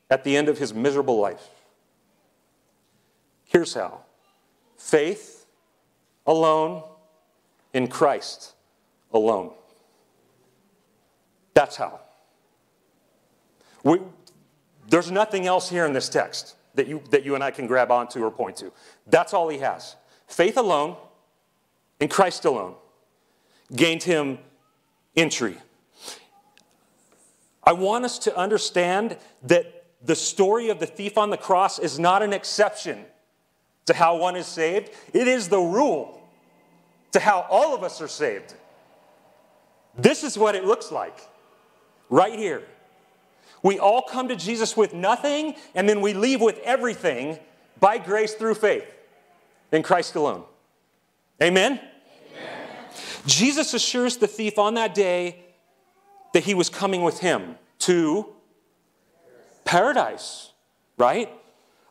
at 0.09 0.25
the 0.25 0.35
end 0.35 0.49
of 0.49 0.57
his 0.57 0.73
miserable 0.73 1.17
life? 1.17 1.47
Here's 3.45 3.73
how 3.73 4.01
faith 4.75 5.45
alone 6.27 6.83
in 7.71 7.87
Christ 7.87 8.51
alone. 9.13 9.53
That's 11.53 11.77
how. 11.77 12.01
We, 13.81 14.01
there's 14.89 15.09
nothing 15.09 15.47
else 15.47 15.69
here 15.69 15.85
in 15.85 15.93
this 15.93 16.09
text 16.09 16.57
that 16.75 16.87
you, 16.87 17.01
that 17.09 17.23
you 17.23 17.35
and 17.35 17.43
I 17.43 17.51
can 17.51 17.67
grab 17.67 17.91
onto 17.91 18.23
or 18.23 18.31
point 18.31 18.57
to. 18.57 18.71
That's 19.07 19.33
all 19.33 19.49
he 19.49 19.59
has. 19.59 19.95
Faith 20.27 20.57
alone 20.57 20.95
in 21.99 22.07
Christ 22.07 22.45
alone 22.45 22.75
gained 23.75 24.03
him 24.03 24.39
entry. 25.15 25.57
I 27.63 27.73
want 27.73 28.05
us 28.05 28.19
to 28.19 28.37
understand 28.37 29.17
that 29.43 29.85
the 30.03 30.15
story 30.15 30.69
of 30.69 30.79
the 30.79 30.85
thief 30.85 31.17
on 31.17 31.29
the 31.29 31.37
cross 31.37 31.79
is 31.79 31.97
not 31.97 32.21
an 32.21 32.33
exception 32.33 33.05
to 33.85 33.93
how 33.93 34.17
one 34.17 34.35
is 34.35 34.47
saved, 34.47 34.91
it 35.13 35.27
is 35.27 35.49
the 35.49 35.59
rule 35.59 36.21
to 37.11 37.19
how 37.19 37.45
all 37.49 37.75
of 37.75 37.83
us 37.83 38.01
are 38.01 38.07
saved. 38.07 38.53
This 39.97 40.23
is 40.23 40.37
what 40.37 40.55
it 40.55 40.65
looks 40.65 40.91
like 40.91 41.27
right 42.09 42.37
here. 42.37 42.63
We 43.63 43.79
all 43.79 44.01
come 44.01 44.27
to 44.27 44.35
Jesus 44.35 44.75
with 44.75 44.93
nothing, 44.93 45.55
and 45.73 45.87
then 45.87 46.01
we 46.01 46.13
leave 46.13 46.41
with 46.41 46.59
everything 46.63 47.39
by 47.79 47.97
grace 47.97 48.33
through 48.33 48.55
faith 48.55 48.85
in 49.71 49.81
Christ 49.83 50.15
alone. 50.15 50.43
Amen? 51.41 51.79
Amen? 51.79 52.77
Jesus 53.25 53.73
assures 53.73 54.17
the 54.17 54.27
thief 54.27 54.59
on 54.59 54.73
that 54.75 54.93
day 54.93 55.45
that 56.33 56.43
he 56.43 56.53
was 56.53 56.69
coming 56.69 57.03
with 57.03 57.19
him 57.19 57.55
to 57.79 58.27
paradise, 59.63 60.51
right? 60.97 61.29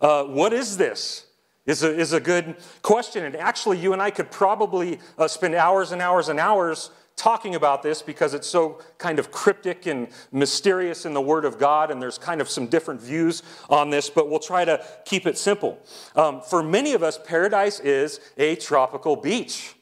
Uh, 0.00 0.24
what 0.24 0.52
is 0.52 0.76
this? 0.76 1.26
Is 1.64 1.84
a, 1.84 1.96
is 1.96 2.12
a 2.12 2.18
good 2.18 2.56
question. 2.82 3.24
And 3.24 3.36
actually, 3.36 3.78
you 3.78 3.92
and 3.92 4.02
I 4.02 4.10
could 4.10 4.32
probably 4.32 4.98
uh, 5.16 5.28
spend 5.28 5.54
hours 5.54 5.92
and 5.92 6.02
hours 6.02 6.28
and 6.28 6.40
hours 6.40 6.90
talking 7.16 7.54
about 7.54 7.82
this 7.82 8.02
because 8.02 8.34
it's 8.34 8.46
so 8.46 8.80
kind 8.98 9.18
of 9.18 9.30
cryptic 9.30 9.86
and 9.86 10.08
mysterious 10.32 11.06
in 11.06 11.14
the 11.14 11.20
Word 11.20 11.44
of 11.44 11.58
God, 11.58 11.90
and 11.90 12.00
there's 12.02 12.18
kind 12.18 12.40
of 12.40 12.48
some 12.48 12.66
different 12.66 13.00
views 13.00 13.42
on 13.70 13.90
this, 13.90 14.10
but 14.10 14.28
we'll 14.28 14.38
try 14.38 14.64
to 14.64 14.84
keep 15.04 15.26
it 15.26 15.38
simple. 15.38 15.78
Um, 16.16 16.40
for 16.40 16.62
many 16.62 16.94
of 16.94 17.02
us, 17.02 17.18
paradise 17.24 17.80
is 17.80 18.20
a 18.36 18.56
tropical 18.56 19.16
beach. 19.16 19.74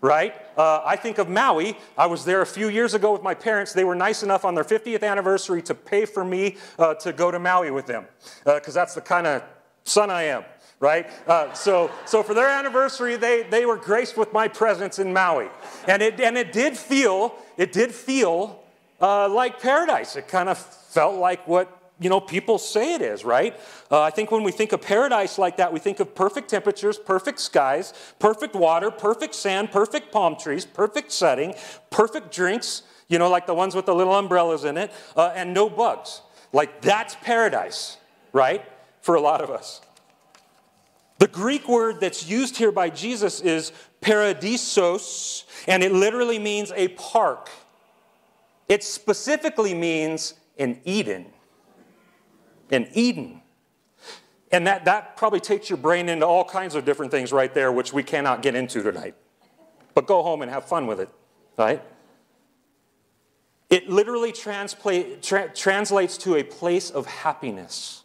Right? 0.00 0.34
Uh, 0.58 0.82
I 0.84 0.96
think 0.96 1.18
of 1.18 1.28
Maui. 1.28 1.78
I 1.96 2.06
was 2.06 2.24
there 2.24 2.42
a 2.42 2.46
few 2.46 2.68
years 2.68 2.92
ago 2.92 3.12
with 3.12 3.22
my 3.22 3.34
parents. 3.34 3.72
They 3.72 3.84
were 3.84 3.94
nice 3.94 4.24
enough 4.24 4.44
on 4.44 4.56
their 4.56 4.64
50th 4.64 5.04
anniversary 5.04 5.62
to 5.62 5.76
pay 5.76 6.06
for 6.06 6.24
me 6.24 6.56
uh, 6.76 6.94
to 6.94 7.12
go 7.12 7.30
to 7.30 7.38
Maui 7.38 7.70
with 7.70 7.86
them, 7.86 8.06
because 8.44 8.76
uh, 8.76 8.80
that's 8.80 8.94
the 8.94 9.00
kind 9.00 9.28
of 9.28 9.44
son 9.84 10.10
I 10.10 10.24
am 10.24 10.42
right? 10.82 11.08
Uh, 11.28 11.52
so, 11.52 11.92
so 12.06 12.24
for 12.24 12.34
their 12.34 12.48
anniversary, 12.48 13.14
they, 13.14 13.44
they 13.44 13.64
were 13.64 13.76
graced 13.76 14.18
with 14.18 14.32
my 14.32 14.48
presence 14.48 14.98
in 14.98 15.12
Maui. 15.12 15.48
And 15.86 16.02
it, 16.02 16.20
and 16.20 16.36
it 16.36 16.52
did 16.52 16.76
feel, 16.76 17.36
it 17.56 17.70
did 17.70 17.92
feel 17.92 18.60
uh, 19.00 19.28
like 19.28 19.62
paradise. 19.62 20.16
It 20.16 20.26
kind 20.26 20.48
of 20.48 20.58
felt 20.58 21.18
like 21.18 21.46
what 21.46 21.78
you 22.00 22.10
know 22.10 22.18
people 22.18 22.58
say 22.58 22.94
it 22.94 23.02
is 23.02 23.24
right 23.24 23.54
uh, 23.90 24.00
i 24.00 24.10
think 24.10 24.32
when 24.32 24.42
we 24.42 24.50
think 24.50 24.72
of 24.72 24.82
paradise 24.82 25.38
like 25.38 25.58
that 25.58 25.72
we 25.72 25.78
think 25.78 26.00
of 26.00 26.16
perfect 26.16 26.48
temperatures 26.48 26.98
perfect 26.98 27.38
skies 27.38 27.92
perfect 28.18 28.56
water 28.56 28.90
perfect 28.90 29.36
sand 29.36 29.70
perfect 29.70 30.10
palm 30.10 30.34
trees 30.34 30.64
perfect 30.64 31.12
setting 31.12 31.54
perfect 31.90 32.34
drinks 32.34 32.82
you 33.08 33.18
know 33.18 33.30
like 33.30 33.46
the 33.46 33.54
ones 33.54 33.76
with 33.76 33.86
the 33.86 33.94
little 33.94 34.16
umbrellas 34.16 34.64
in 34.64 34.76
it 34.76 34.90
uh, 35.16 35.32
and 35.36 35.54
no 35.54 35.70
bugs 35.70 36.22
like 36.52 36.80
that's 36.80 37.14
paradise 37.22 37.98
right 38.32 38.64
for 39.00 39.14
a 39.14 39.20
lot 39.20 39.40
of 39.40 39.48
us 39.48 39.80
the 41.22 41.28
Greek 41.28 41.68
word 41.68 42.00
that's 42.00 42.26
used 42.28 42.56
here 42.56 42.72
by 42.72 42.90
Jesus 42.90 43.40
is 43.40 43.70
paradisos, 44.00 45.44
and 45.68 45.84
it 45.84 45.92
literally 45.92 46.40
means 46.40 46.72
a 46.74 46.88
park. 46.88 47.48
It 48.68 48.82
specifically 48.82 49.72
means 49.72 50.34
an 50.58 50.80
Eden. 50.84 51.26
An 52.72 52.88
Eden. 52.92 53.40
And 54.50 54.66
that, 54.66 54.84
that 54.86 55.16
probably 55.16 55.38
takes 55.38 55.70
your 55.70 55.76
brain 55.76 56.08
into 56.08 56.26
all 56.26 56.44
kinds 56.44 56.74
of 56.74 56.84
different 56.84 57.12
things 57.12 57.30
right 57.30 57.54
there, 57.54 57.70
which 57.70 57.92
we 57.92 58.02
cannot 58.02 58.42
get 58.42 58.56
into 58.56 58.82
tonight. 58.82 59.14
But 59.94 60.08
go 60.08 60.24
home 60.24 60.42
and 60.42 60.50
have 60.50 60.64
fun 60.64 60.88
with 60.88 60.98
it, 60.98 61.08
right? 61.56 61.84
It 63.70 63.88
literally 63.88 64.32
tra- 64.32 65.54
translates 65.54 66.18
to 66.18 66.34
a 66.34 66.42
place 66.42 66.90
of 66.90 67.06
happiness. 67.06 68.01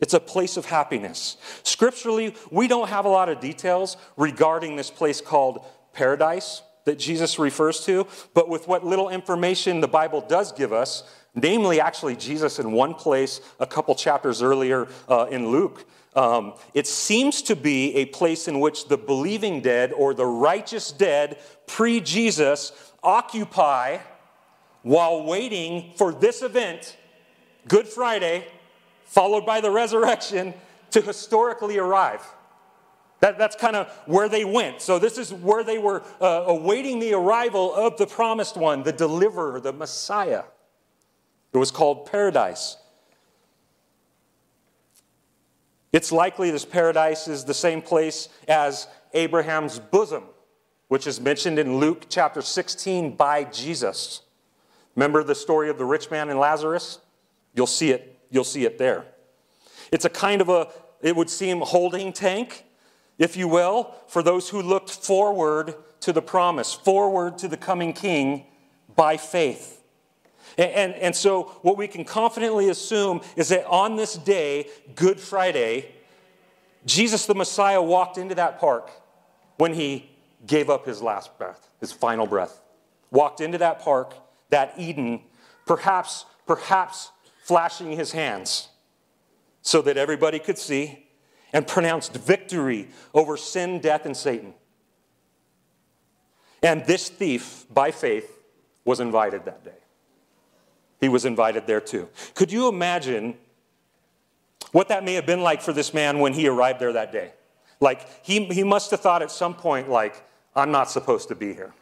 It's 0.00 0.14
a 0.14 0.20
place 0.20 0.56
of 0.56 0.66
happiness. 0.66 1.36
Scripturally, 1.64 2.34
we 2.50 2.68
don't 2.68 2.88
have 2.88 3.04
a 3.04 3.08
lot 3.08 3.28
of 3.28 3.40
details 3.40 3.96
regarding 4.16 4.76
this 4.76 4.90
place 4.90 5.20
called 5.20 5.64
paradise 5.92 6.62
that 6.84 6.98
Jesus 6.98 7.38
refers 7.38 7.84
to, 7.84 8.06
but 8.32 8.48
with 8.48 8.68
what 8.68 8.86
little 8.86 9.10
information 9.10 9.80
the 9.80 9.88
Bible 9.88 10.20
does 10.20 10.52
give 10.52 10.72
us, 10.72 11.02
namely, 11.34 11.80
actually, 11.80 12.16
Jesus 12.16 12.58
in 12.58 12.72
one 12.72 12.94
place 12.94 13.40
a 13.60 13.66
couple 13.66 13.94
chapters 13.94 14.40
earlier 14.40 14.88
uh, 15.08 15.26
in 15.30 15.48
Luke, 15.48 15.84
um, 16.14 16.54
it 16.74 16.86
seems 16.86 17.42
to 17.42 17.54
be 17.54 17.94
a 17.96 18.06
place 18.06 18.48
in 18.48 18.60
which 18.60 18.88
the 18.88 18.96
believing 18.96 19.60
dead 19.60 19.92
or 19.92 20.14
the 20.14 20.26
righteous 20.26 20.90
dead 20.90 21.38
pre 21.66 22.00
Jesus 22.00 22.72
occupy 23.02 23.98
while 24.82 25.24
waiting 25.24 25.92
for 25.96 26.12
this 26.12 26.42
event, 26.42 26.96
Good 27.66 27.86
Friday, 27.86 28.46
followed 29.08 29.46
by 29.46 29.60
the 29.60 29.70
resurrection, 29.70 30.54
to 30.90 31.00
historically 31.00 31.78
arrive. 31.78 32.22
That, 33.20 33.36
that's 33.36 33.56
kind 33.56 33.74
of 33.74 33.90
where 34.06 34.28
they 34.28 34.44
went. 34.44 34.80
So, 34.80 34.98
this 34.98 35.18
is 35.18 35.32
where 35.32 35.64
they 35.64 35.78
were 35.78 36.02
uh, 36.20 36.44
awaiting 36.46 37.00
the 37.00 37.14
arrival 37.14 37.74
of 37.74 37.96
the 37.96 38.06
promised 38.06 38.56
one, 38.56 38.84
the 38.84 38.92
deliverer, 38.92 39.60
the 39.60 39.72
Messiah. 39.72 40.44
It 41.52 41.58
was 41.58 41.70
called 41.70 42.06
paradise. 42.06 42.76
It's 45.92 46.12
likely 46.12 46.50
this 46.50 46.66
paradise 46.66 47.26
is 47.26 47.44
the 47.44 47.54
same 47.54 47.80
place 47.80 48.28
as 48.46 48.86
Abraham's 49.14 49.78
bosom, 49.78 50.24
which 50.88 51.06
is 51.06 51.18
mentioned 51.18 51.58
in 51.58 51.78
Luke 51.78 52.04
chapter 52.10 52.42
16 52.42 53.16
by 53.16 53.44
Jesus. 53.44 54.20
Remember 54.94 55.24
the 55.24 55.34
story 55.34 55.70
of 55.70 55.78
the 55.78 55.86
rich 55.86 56.10
man 56.10 56.28
and 56.28 56.38
Lazarus? 56.38 57.00
You'll 57.54 57.66
see 57.66 57.90
it 57.90 58.17
You'll 58.30 58.44
see 58.44 58.64
it 58.64 58.78
there. 58.78 59.04
It's 59.90 60.04
a 60.04 60.10
kind 60.10 60.40
of 60.40 60.48
a, 60.48 60.68
it 61.00 61.16
would 61.16 61.30
seem, 61.30 61.60
holding 61.60 62.12
tank, 62.12 62.64
if 63.18 63.36
you 63.36 63.48
will, 63.48 63.94
for 64.06 64.22
those 64.22 64.48
who 64.48 64.62
looked 64.62 64.90
forward 64.90 65.74
to 66.00 66.12
the 66.12 66.22
promise, 66.22 66.74
forward 66.74 67.38
to 67.38 67.48
the 67.48 67.56
coming 67.56 67.92
king 67.92 68.46
by 68.94 69.16
faith. 69.16 69.82
And, 70.56 70.70
and, 70.72 70.94
and, 70.94 71.16
so, 71.16 71.44
what 71.62 71.76
we 71.76 71.86
can 71.86 72.04
confidently 72.04 72.68
assume 72.68 73.20
is 73.36 73.48
that 73.48 73.66
on 73.66 73.96
this 73.96 74.14
day, 74.14 74.68
Good 74.94 75.20
Friday, 75.20 75.92
Jesus 76.84 77.26
the 77.26 77.34
Messiah 77.34 77.82
walked 77.82 78.18
into 78.18 78.34
that 78.36 78.58
park 78.58 78.90
when 79.56 79.74
he 79.74 80.08
gave 80.46 80.70
up 80.70 80.86
his 80.86 81.02
last 81.02 81.36
breath, 81.38 81.68
his 81.80 81.92
final 81.92 82.26
breath. 82.26 82.60
Walked 83.10 83.40
into 83.40 83.58
that 83.58 83.80
park, 83.80 84.14
that 84.50 84.74
Eden, 84.76 85.20
perhaps, 85.66 86.24
perhaps 86.46 87.10
flashing 87.48 87.92
his 87.92 88.12
hands 88.12 88.68
so 89.62 89.82
that 89.82 89.96
everybody 89.96 90.38
could 90.38 90.58
see 90.58 91.06
and 91.52 91.66
pronounced 91.66 92.12
victory 92.14 92.88
over 93.14 93.36
sin, 93.36 93.80
death, 93.80 94.04
and 94.04 94.16
Satan. 94.16 94.52
And 96.62 96.84
this 96.84 97.08
thief, 97.08 97.64
by 97.70 97.90
faith, 97.90 98.38
was 98.84 99.00
invited 99.00 99.46
that 99.46 99.64
day. 99.64 99.80
He 101.00 101.08
was 101.08 101.24
invited 101.24 101.66
there 101.66 101.80
too. 101.80 102.08
Could 102.34 102.52
you 102.52 102.68
imagine 102.68 103.34
what 104.72 104.88
that 104.88 105.04
may 105.04 105.14
have 105.14 105.26
been 105.26 105.40
like 105.40 105.62
for 105.62 105.72
this 105.72 105.94
man 105.94 106.18
when 106.18 106.32
he 106.32 106.48
arrived 106.48 106.80
there 106.80 106.92
that 106.92 107.12
day. 107.12 107.32
Like, 107.80 108.24
he, 108.24 108.44
he 108.46 108.64
must 108.64 108.90
have 108.90 109.00
thought 109.00 109.22
at 109.22 109.30
some 109.30 109.54
point, 109.54 109.88
like, 109.88 110.22
I'm 110.54 110.70
not 110.70 110.90
supposed 110.90 111.28
to 111.28 111.34
be 111.34 111.54
here. 111.54 111.72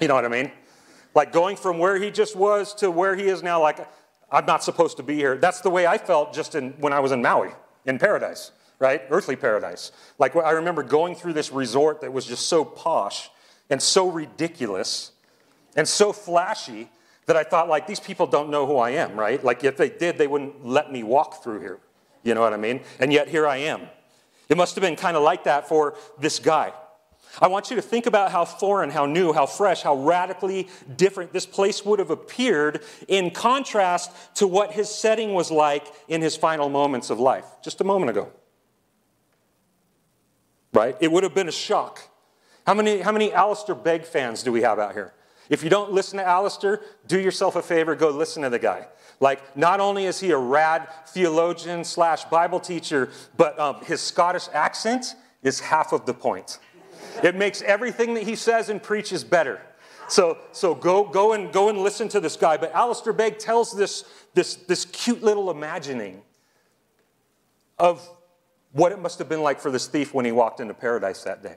You 0.00 0.08
know 0.08 0.14
what 0.14 0.24
I 0.24 0.28
mean? 0.28 0.50
Like 1.14 1.32
going 1.32 1.56
from 1.56 1.78
where 1.78 1.96
he 1.96 2.10
just 2.10 2.34
was 2.34 2.74
to 2.76 2.90
where 2.90 3.14
he 3.14 3.24
is 3.24 3.42
now, 3.42 3.62
like, 3.62 3.86
I'm 4.34 4.46
not 4.46 4.64
supposed 4.64 4.96
to 4.96 5.04
be 5.04 5.14
here. 5.14 5.36
That's 5.36 5.60
the 5.60 5.70
way 5.70 5.86
I 5.86 5.96
felt 5.96 6.34
just 6.34 6.56
in, 6.56 6.72
when 6.72 6.92
I 6.92 6.98
was 6.98 7.12
in 7.12 7.22
Maui, 7.22 7.50
in 7.86 8.00
paradise, 8.00 8.50
right? 8.80 9.00
Earthly 9.08 9.36
paradise. 9.36 9.92
Like, 10.18 10.34
I 10.34 10.50
remember 10.50 10.82
going 10.82 11.14
through 11.14 11.34
this 11.34 11.52
resort 11.52 12.00
that 12.00 12.12
was 12.12 12.26
just 12.26 12.48
so 12.48 12.64
posh 12.64 13.30
and 13.70 13.80
so 13.80 14.10
ridiculous 14.10 15.12
and 15.76 15.86
so 15.86 16.12
flashy 16.12 16.90
that 17.26 17.36
I 17.36 17.44
thought, 17.44 17.68
like, 17.68 17.86
these 17.86 18.00
people 18.00 18.26
don't 18.26 18.50
know 18.50 18.66
who 18.66 18.76
I 18.76 18.90
am, 18.90 19.16
right? 19.18 19.42
Like, 19.42 19.62
if 19.62 19.76
they 19.76 19.88
did, 19.88 20.18
they 20.18 20.26
wouldn't 20.26 20.66
let 20.66 20.90
me 20.90 21.04
walk 21.04 21.42
through 21.42 21.60
here. 21.60 21.78
You 22.24 22.34
know 22.34 22.40
what 22.40 22.52
I 22.52 22.56
mean? 22.56 22.80
And 22.98 23.12
yet, 23.12 23.28
here 23.28 23.46
I 23.46 23.58
am. 23.58 23.82
It 24.48 24.56
must 24.56 24.74
have 24.74 24.82
been 24.82 24.96
kind 24.96 25.16
of 25.16 25.22
like 25.22 25.44
that 25.44 25.68
for 25.68 25.94
this 26.18 26.40
guy. 26.40 26.72
I 27.40 27.48
want 27.48 27.70
you 27.70 27.76
to 27.76 27.82
think 27.82 28.06
about 28.06 28.30
how 28.30 28.44
foreign, 28.44 28.90
how 28.90 29.06
new, 29.06 29.32
how 29.32 29.46
fresh, 29.46 29.82
how 29.82 29.96
radically 29.96 30.68
different 30.96 31.32
this 31.32 31.46
place 31.46 31.84
would 31.84 31.98
have 31.98 32.10
appeared 32.10 32.82
in 33.08 33.30
contrast 33.30 34.12
to 34.36 34.46
what 34.46 34.72
his 34.72 34.88
setting 34.88 35.34
was 35.34 35.50
like 35.50 35.86
in 36.08 36.22
his 36.22 36.36
final 36.36 36.68
moments 36.68 37.10
of 37.10 37.18
life, 37.18 37.44
just 37.62 37.80
a 37.80 37.84
moment 37.84 38.10
ago. 38.10 38.30
Right? 40.72 40.96
It 41.00 41.10
would 41.10 41.22
have 41.22 41.34
been 41.34 41.48
a 41.48 41.52
shock. 41.52 42.00
How 42.66 42.74
many, 42.74 43.00
how 43.00 43.12
many 43.12 43.32
Alistair 43.32 43.74
Begg 43.74 44.04
fans 44.04 44.42
do 44.42 44.52
we 44.52 44.62
have 44.62 44.78
out 44.78 44.92
here? 44.92 45.12
If 45.50 45.62
you 45.62 45.70
don't 45.70 45.92
listen 45.92 46.18
to 46.18 46.24
Alistair, 46.24 46.80
do 47.06 47.20
yourself 47.20 47.56
a 47.56 47.62
favor, 47.62 47.94
go 47.94 48.10
listen 48.10 48.42
to 48.42 48.50
the 48.50 48.58
guy. 48.58 48.86
Like, 49.20 49.56
not 49.56 49.78
only 49.80 50.06
is 50.06 50.20
he 50.20 50.30
a 50.30 50.38
rad 50.38 50.88
theologian 51.08 51.84
slash 51.84 52.24
Bible 52.24 52.60
teacher, 52.60 53.10
but 53.36 53.58
um, 53.58 53.84
his 53.84 54.00
Scottish 54.00 54.48
accent 54.52 55.14
is 55.42 55.60
half 55.60 55.92
of 55.92 56.06
the 56.06 56.14
point. 56.14 56.58
It 57.22 57.34
makes 57.34 57.62
everything 57.62 58.14
that 58.14 58.24
he 58.24 58.36
says 58.36 58.68
and 58.68 58.82
preaches 58.82 59.24
better. 59.24 59.60
So, 60.08 60.38
so 60.52 60.74
go, 60.74 61.04
go, 61.04 61.32
and, 61.32 61.52
go 61.52 61.68
and 61.68 61.78
listen 61.78 62.08
to 62.10 62.20
this 62.20 62.36
guy. 62.36 62.56
But 62.56 62.72
Alistair 62.74 63.12
Begg 63.12 63.38
tells 63.38 63.74
this, 63.76 64.04
this, 64.34 64.54
this 64.56 64.84
cute 64.86 65.22
little 65.22 65.50
imagining 65.50 66.22
of 67.78 68.06
what 68.72 68.92
it 68.92 68.98
must 68.98 69.18
have 69.18 69.28
been 69.28 69.42
like 69.42 69.60
for 69.60 69.70
this 69.70 69.86
thief 69.86 70.12
when 70.12 70.24
he 70.24 70.32
walked 70.32 70.60
into 70.60 70.74
paradise 70.74 71.22
that 71.22 71.42
day. 71.42 71.56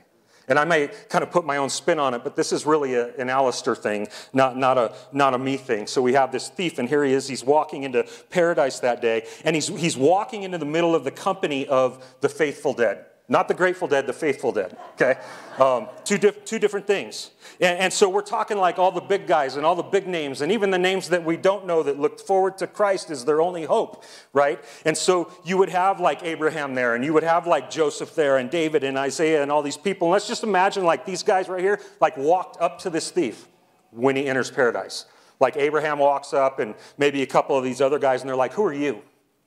And 0.50 0.58
I 0.58 0.63
may 0.63 0.88
kind 1.10 1.24
of 1.24 1.32
put 1.32 1.46
my 1.46 1.58
own 1.58 1.70
spin 1.70 2.00
on 2.00 2.13
it, 2.13 2.24
but 2.24 2.38
this 2.38 2.54
is 2.54 2.66
really 2.66 2.94
a, 2.94 3.13
an 3.18 3.30
Alistair 3.30 3.75
thing, 3.75 4.08
not, 4.32 4.56
not, 4.56 4.77
a, 4.77 4.96
not 5.12 5.34
a 5.34 5.38
me 5.38 5.58
thing. 5.58 5.88
So 5.88 6.01
we 6.01 6.13
have 6.13 6.32
this 6.32 6.48
thief, 6.48 6.80
and 6.80 6.88
here 6.88 7.04
he 7.04 7.12
is. 7.12 7.27
He's 7.27 7.44
walking 7.44 7.84
into 7.84 8.08
paradise 8.30 8.80
that 8.80 9.01
day, 9.01 9.27
and 9.44 9.56
he's, 9.56 9.68
he's 9.68 9.98
walking 9.98 10.44
into 10.44 10.58
the 10.58 10.66
middle 10.66 10.96
of 10.96 11.04
the 11.04 11.12
company 11.12 11.68
of 11.68 12.16
the 12.22 12.30
faithful 12.30 12.74
dead. 12.74 13.06
Not 13.29 13.50
the 13.50 13.53
Grateful 13.53 13.89
Dead, 13.89 14.07
the 14.07 14.13
Faithful 14.13 14.53
Dead, 14.53 14.77
okay? 14.93 15.19
Um, 15.60 15.89
two, 16.05 16.17
dif- 16.17 16.46
two 16.46 16.60
different 16.60 16.88
things. 16.88 17.31
And, 17.60 17.77
and, 17.77 17.93
so 17.93 18.07
we're 18.07 18.22
talking 18.22 18.57
like 18.57 18.79
all 18.79 18.91
the 18.91 19.01
big 19.01 19.27
guys 19.27 19.57
and 19.57 19.65
all 19.65 19.75
the 19.75 19.84
big 19.84 20.07
names, 20.07 20.39
and 20.41 20.50
even 20.50 20.72
the 20.72 20.77
names 20.77 21.10
that 21.10 21.25
we 21.25 21.36
don't 21.36 21.65
know 21.65 21.84
that 21.84 22.00
looked 22.00 22.22
forward 22.22 22.57
to 22.60 22.67
Christ 22.67 23.10
as 23.12 23.25
their 23.25 23.41
only 23.41 23.65
hope, 23.65 24.05
right? 24.31 24.63
And 24.86 24.96
so 24.96 25.29
you 25.43 25.57
would 25.57 25.67
have 25.67 26.00
like 26.00 26.24
Abraham 26.24 26.74
there, 26.74 26.96
and 26.96 27.03
you 27.03 27.12
would 27.13 27.24
have 27.24 27.46
like 27.46 27.69
Joseph 27.69 28.15
there, 28.15 28.38
and 28.38 28.50
David 28.50 28.86
and 28.86 28.98
Isaiah 28.98 29.41
and 29.41 29.51
all 29.51 29.62
these 29.62 29.77
people. 29.77 30.07
And 30.07 30.13
let's 30.13 30.27
just 30.27 30.43
imagine 30.43 30.86
like 30.86 31.05
these 31.05 31.24
guys 31.24 31.50
right 31.50 31.62
here, 31.62 31.81
like 32.00 32.15
walked 32.15 32.62
up 32.62 32.79
to 32.79 32.89
this 32.89 33.12
thief 33.12 33.46
when 33.91 34.15
he 34.15 34.27
enters 34.27 34.50
paradise. 34.50 35.05
Like 35.41 35.57
Abraham 35.57 36.00
walks 36.00 36.34
up, 36.34 36.60
and 36.60 36.75
maybe 36.98 37.24
a 37.24 37.27
couple 37.27 37.57
of 37.57 37.65
these 37.65 37.81
other 37.81 38.00
guys, 38.00 38.22
and 38.22 38.29
they're 38.29 38.38
like, 38.38 38.53
Who 38.53 38.63
are 38.63 38.74
you? 38.74 39.01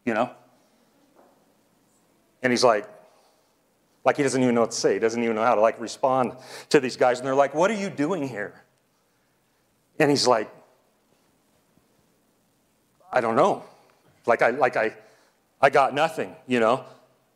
You 0.05 0.13
know? 0.13 0.31
And 2.43 2.53
he's 2.53 2.65
like, 2.65 2.87
like 4.05 4.17
he 4.17 4.23
doesn't 4.23 4.43
even 4.43 4.55
know 4.55 4.63
what 4.63 4.71
to 4.71 4.77
say. 4.77 4.95
He 4.95 4.99
doesn't 4.99 5.23
even 5.23 5.37
know 5.37 5.45
how 5.45 5.55
to 5.55 5.61
like 5.61 5.81
respond 5.81 6.33
to 6.71 6.81
these 6.81 6.97
guys. 6.97 7.19
And 7.19 7.27
they're 7.27 7.35
like, 7.35 7.55
What 7.55 7.71
are 7.71 7.75
you 7.75 7.91
doing 7.91 8.27
here? 8.27 8.55
And 9.99 10.11
he's 10.11 10.27
like, 10.27 10.51
I 13.13 13.21
don't 13.21 13.37
know. 13.37 13.65
Like 14.27 14.43
I 14.43 14.51
like 14.51 14.77
I 14.77 14.95
I 15.61 15.71
got 15.71 15.95
nothing, 15.95 16.35
you 16.47 16.61
know? 16.61 16.85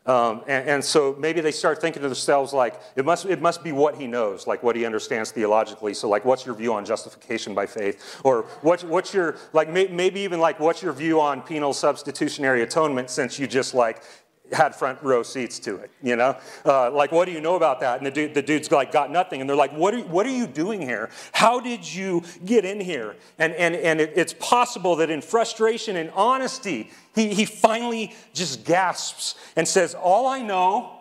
Um, 0.07 0.43
and, 0.47 0.69
and, 0.69 0.85
so 0.85 1.17
maybe 1.19 1.41
they 1.41 1.51
start 1.51 1.81
thinking 1.81 2.03
to 2.03 2.09
themselves 2.09 2.53
like 2.53 2.79
it 2.95 3.07
must, 3.07 3.25
it 3.25 3.41
must 3.41 3.65
be 3.65 3.73
what 3.73 3.95
he 3.97 4.07
knows 4.07 4.47
like 4.47 4.63
what 4.63 4.77
he 4.77 4.85
understands 4.85 5.31
theologically 5.31 5.95
so 5.95 6.11
like 6.11 6.27
what's 6.27 6.45
your 6.45 6.55
view 6.55 6.75
on 6.75 6.85
justification 6.85 7.55
by 7.55 7.65
faith 7.65 8.21
or 8.23 8.43
what, 8.61 8.85
what's 8.85 9.15
your 9.15 9.37
like 9.55 9.71
may, 9.71 9.87
maybe 9.87 10.21
even 10.21 10.41
like 10.41 10.61
what's 10.61 10.83
your 10.83 10.93
view 10.93 11.23
on 11.23 11.41
penal 11.41 11.73
substitutionary 11.73 12.61
atonement 12.61 13.09
since 13.09 13.39
you 13.39 13.47
just 13.47 13.73
like 13.73 14.03
had 14.53 14.75
front 14.75 15.03
row 15.03 15.23
seats 15.23 15.59
to 15.61 15.77
it, 15.77 15.91
you 16.03 16.17
know? 16.17 16.37
Uh, 16.65 16.91
like, 16.91 17.11
what 17.13 17.25
do 17.25 17.33
you 17.33 17.41
know 17.41 17.57
about 17.57 17.81
that? 17.81 17.99
And 17.99 18.07
the, 18.07 18.11
dude, 18.11 18.35
the 18.35 18.43
dude's 18.43 18.71
like, 18.71 18.93
got 18.93 19.11
nothing. 19.11 19.41
And 19.41 19.49
they're 19.49 19.57
like, 19.57 19.73
what 19.73 19.95
are, 19.95 20.01
what 20.01 20.27
are 20.27 20.31
you 20.31 20.47
doing 20.47 20.83
here? 20.83 21.11
How 21.33 21.61
did 21.61 21.93
you 21.93 22.23
get 22.45 22.65
in 22.65 22.81
here? 22.81 23.17
And, 23.39 23.55
and, 23.55 23.75
and 23.75 24.01
it, 24.01 24.13
it's 24.17 24.35
possible 24.39 24.97
that 24.97 25.11
in 25.11 25.23
frustration 25.23 25.97
and 25.97 26.11
honesty, 26.11 26.91
he, 27.15 27.33
he 27.33 27.45
finally 27.45 28.15
just 28.35 28.65
gasps 28.65 29.35
and 29.57 29.67
says, 29.67 29.95
All 29.95 30.27
I 30.27 30.43
know 30.43 30.93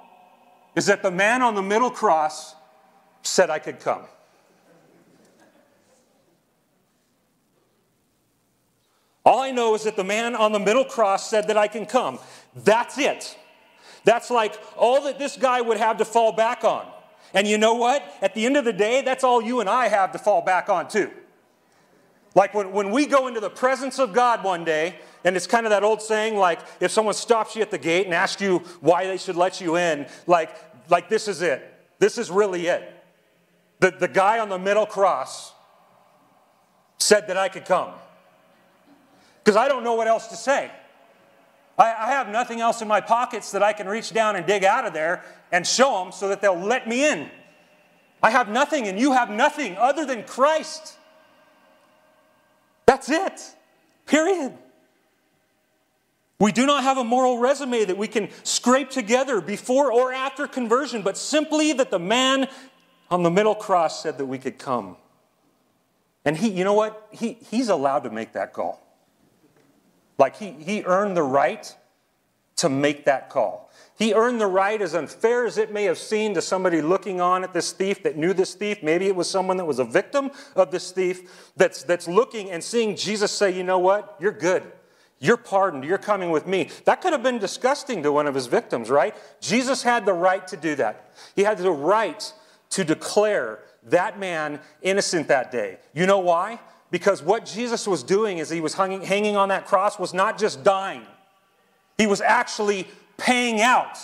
is 0.76 0.86
that 0.86 1.04
the 1.04 1.12
man 1.12 1.42
on 1.42 1.56
the 1.56 1.62
middle 1.62 1.92
cross 1.92 2.56
said 3.24 3.50
I 3.50 3.60
could 3.60 3.80
come. 3.80 4.04
All 9.26 9.40
I 9.40 9.52
know 9.52 9.74
is 9.74 9.84
that 9.84 9.96
the 9.96 10.04
man 10.04 10.36
on 10.36 10.52
the 10.52 10.60
middle 10.60 10.84
cross 10.84 11.30
said 11.30 11.48
that 11.48 11.58
I 11.58 11.68
can 11.68 11.86
come. 11.86 12.20
That's 12.56 12.98
it. 12.98 13.38
That's 14.04 14.30
like 14.30 14.60
all 14.78 15.04
that 15.04 15.18
this 15.18 15.38
guy 15.38 15.62
would 15.62 15.78
have 15.78 15.98
to 15.98 16.06
fall 16.06 16.32
back 16.32 16.64
on. 16.64 16.86
And 17.34 17.48
you 17.48 17.58
know 17.58 17.74
what? 17.74 18.04
At 18.22 18.36
the 18.36 18.46
end 18.46 18.58
of 18.58 18.66
the 18.66 18.74
day, 18.74 19.02
that's 19.02 19.24
all 19.24 19.42
you 19.42 19.60
and 19.60 19.70
I 19.70 19.88
have 19.88 20.12
to 20.12 20.20
fall 20.20 20.42
back 20.42 20.70
on, 20.70 20.88
too. 20.88 21.10
Like 22.36 22.54
when, 22.54 22.72
when 22.72 22.92
we 22.92 23.06
go 23.06 23.28
into 23.28 23.40
the 23.40 23.50
presence 23.50 24.00
of 24.00 24.14
God 24.14 24.44
one 24.44 24.64
day, 24.64 25.00
and 25.24 25.36
it's 25.36 25.48
kind 25.48 25.66
of 25.66 25.70
that 25.70 25.84
old 25.84 26.02
saying, 26.02 26.36
like 26.36 26.60
if 26.80 26.92
someone 26.92 27.14
stops 27.14 27.56
you 27.56 27.62
at 27.62 27.72
the 27.72 27.78
gate 27.78 28.06
and 28.06 28.14
asks 28.14 28.42
you 28.42 28.60
why 28.82 29.06
they 29.06 29.18
should 29.18 29.36
let 29.36 29.62
you 29.62 29.78
in, 29.78 30.08
like, 30.28 30.56
like 30.90 31.10
this 31.10 31.28
is 31.28 31.42
it. 31.42 31.64
This 32.00 32.18
is 32.18 32.30
really 32.30 32.68
it. 32.68 33.04
The, 33.80 33.92
the 33.92 34.08
guy 34.08 34.40
on 34.40 34.50
the 34.50 34.60
middle 34.60 34.86
cross 34.86 35.54
said 36.98 37.28
that 37.28 37.38
I 37.38 37.50
could 37.50 37.66
come. 37.66 37.92
Because 39.44 39.56
I 39.56 39.68
don't 39.68 39.84
know 39.84 39.96
what 39.96 40.08
else 40.08 40.28
to 40.28 40.36
say. 40.36 40.72
I, 41.78 42.12
have 42.12 42.30
nothing 42.30 42.62
else 42.62 42.82
in 42.82 42.88
my 42.88 43.02
pockets 43.02 43.52
that 43.52 43.64
I 43.64 43.74
can 43.74 43.88
reach 43.88 44.14
down 44.14 44.36
and 44.36 44.46
dig 44.46 44.64
out 44.64 44.86
of 44.86 44.94
there 44.94 45.24
and 45.52 45.66
show 45.66 46.04
them 46.04 46.12
so 46.12 46.28
that 46.30 46.42
they'll 46.42 46.60
let 46.60 46.88
me 46.88 47.10
in. 47.10 47.30
I 48.22 48.30
have 48.30 48.48
nothing, 48.48 48.88
and 48.88 49.00
you 49.00 49.14
have 49.14 49.30
nothing 49.30 49.76
other 49.78 50.06
than 50.06 50.24
Christ. 50.24 50.98
That's 52.86 53.10
it. 53.10 53.56
Period. 54.06 54.54
We 56.40 56.52
do 56.52 56.66
not 56.66 56.84
have 56.84 56.98
a 56.98 57.04
moral 57.04 57.38
resume 57.38 57.86
that 57.86 57.98
we 57.98 58.08
can 58.08 58.30
scrape 58.44 58.90
together 58.90 59.42
before 59.42 59.92
or 59.92 60.12
after 60.12 60.48
conversion, 60.48 61.02
but 61.02 61.18
simply 61.18 61.74
that 61.74 61.90
the 61.90 62.00
man 62.00 62.48
on 63.10 63.24
the 63.24 63.32
middle 63.32 63.56
cross 63.56 64.04
said 64.04 64.18
that 64.18 64.26
we 64.26 64.38
could 64.38 64.58
come. 64.58 64.98
And 66.26 66.38
he, 66.38 66.50
you 66.50 66.64
know 66.64 66.74
what? 66.74 67.08
He, 67.12 67.38
he's 67.50 67.70
allowed 67.70 68.04
to 68.04 68.10
make 68.10 68.34
that 68.34 68.54
call. 68.54 68.82
Like 70.18 70.38
he, 70.38 70.52
he 70.52 70.84
earned 70.84 71.18
the 71.18 71.24
right 71.24 71.76
to 72.58 72.70
make 72.70 73.06
that 73.06 73.30
call. 73.30 73.72
He 73.98 74.14
earned 74.14 74.42
the 74.42 74.48
right, 74.48 74.82
as 74.82 74.96
unfair 74.96 75.46
as 75.46 75.58
it 75.58 75.72
may 75.72 75.84
have 75.84 75.98
seemed 75.98 76.36
to 76.36 76.42
somebody 76.42 76.82
looking 76.82 77.22
on 77.22 77.44
at 77.44 77.54
this 77.54 77.72
thief 77.72 78.02
that 78.04 78.18
knew 78.18 78.34
this 78.34 78.56
thief. 78.56 78.82
Maybe 78.82 79.08
it 79.08 79.16
was 79.16 79.30
someone 79.30 79.58
that 79.58 79.66
was 79.66 79.80
a 79.80 79.86
victim 79.86 80.32
of 80.56 80.72
this 80.72 80.92
thief 80.92 81.52
that's, 81.56 81.84
that's 81.84 82.08
looking 82.08 82.50
and 82.52 82.64
seeing 82.64 82.96
Jesus 82.96 83.32
say, 83.32 83.56
You 83.56 83.64
know 83.64 83.80
what? 83.80 84.16
You're 84.20 84.32
good. 84.32 84.64
You're 85.20 85.38
pardoned. 85.38 85.86
You're 85.86 86.00
coming 86.00 86.32
with 86.32 86.48
me. 86.48 86.70
That 86.86 87.02
could 87.02 87.14
have 87.14 87.24
been 87.24 87.40
disgusting 87.40 88.04
to 88.04 88.12
one 88.12 88.28
of 88.28 88.36
his 88.36 88.48
victims, 88.48 88.90
right? 88.90 89.16
Jesus 89.40 89.84
had 89.84 90.06
the 90.06 90.14
right 90.14 90.46
to 90.48 90.58
do 90.58 90.76
that. 90.76 91.12
He 91.36 91.44
had 91.44 91.60
the 91.60 91.72
right 91.72 92.34
to 92.72 92.84
declare 92.84 93.60
that 93.84 94.20
man 94.20 94.60
innocent 94.82 95.28
that 95.28 95.52
day. 95.52 95.78
You 95.94 96.08
know 96.08 96.20
why? 96.20 96.60
Because 96.94 97.24
what 97.24 97.48
Jesus 97.48 97.88
was 97.88 98.04
doing 98.04 98.40
as 98.40 98.52
he 98.52 98.62
was 98.62 98.76
hanging 98.76 99.36
on 99.36 99.50
that 99.50 99.66
cross 99.66 99.98
was 99.98 100.14
not 100.14 100.38
just 100.38 100.64
dying, 100.64 101.02
he 101.98 102.06
was 102.06 102.22
actually 102.22 102.88
paying 103.18 103.62
out 103.62 103.98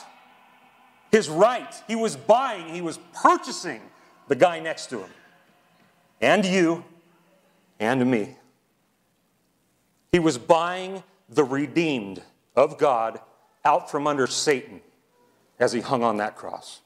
his 1.12 1.30
right. 1.30 1.72
He 1.88 1.96
was 1.96 2.16
buying, 2.16 2.74
he 2.74 2.82
was 2.82 2.98
purchasing 3.14 3.80
the 4.28 4.36
guy 4.36 4.60
next 4.60 4.88
to 4.88 5.02
him, 5.02 5.10
and 6.20 6.44
you, 6.44 6.84
and 7.80 8.10
me. 8.10 8.36
He 10.12 10.18
was 10.18 10.40
buying 10.40 11.04
the 11.30 11.44
redeemed 11.44 12.24
of 12.56 12.80
God 12.80 13.20
out 13.66 13.92
from 13.92 14.08
under 14.08 14.26
Satan 14.26 14.82
as 15.60 15.74
he 15.74 15.82
hung 15.82 16.02
on 16.02 16.18
that 16.18 16.36
cross. 16.36 16.80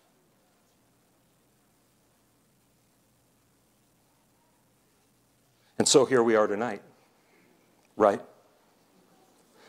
And 5.78 5.88
so 5.88 6.06
here 6.06 6.24
we 6.24 6.36
are 6.36 6.48
tonight, 6.48 6.82
right? 7.96 8.22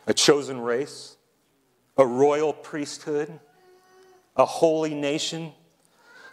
A 0.06 0.14
chosen 0.14 0.60
race, 0.60 1.16
a 1.96 2.06
royal 2.06 2.52
priesthood, 2.52 3.40
a 4.36 4.44
holy 4.44 4.94
nation, 4.94 5.52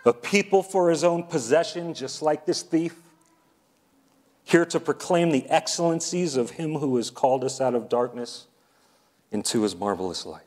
a 0.06 0.14
people 0.14 0.64
for 0.64 0.90
his 0.90 1.04
own 1.04 1.24
possession, 1.24 1.94
just 1.94 2.22
like 2.22 2.46
this 2.46 2.64
thief, 2.64 2.96
here 4.44 4.66
to 4.66 4.80
proclaim 4.80 5.32
the 5.32 5.48
excellencies 5.50 6.36
of 6.36 6.52
him 6.52 6.76
who 6.76 6.98
has 6.98 7.10
called 7.10 7.44
us 7.44 7.62
out 7.62 7.76
of 7.76 7.88
darkness 7.88 8.48
into 9.32 9.62
his 9.62 9.76
marvelous 9.76 10.26
light. 10.26 10.42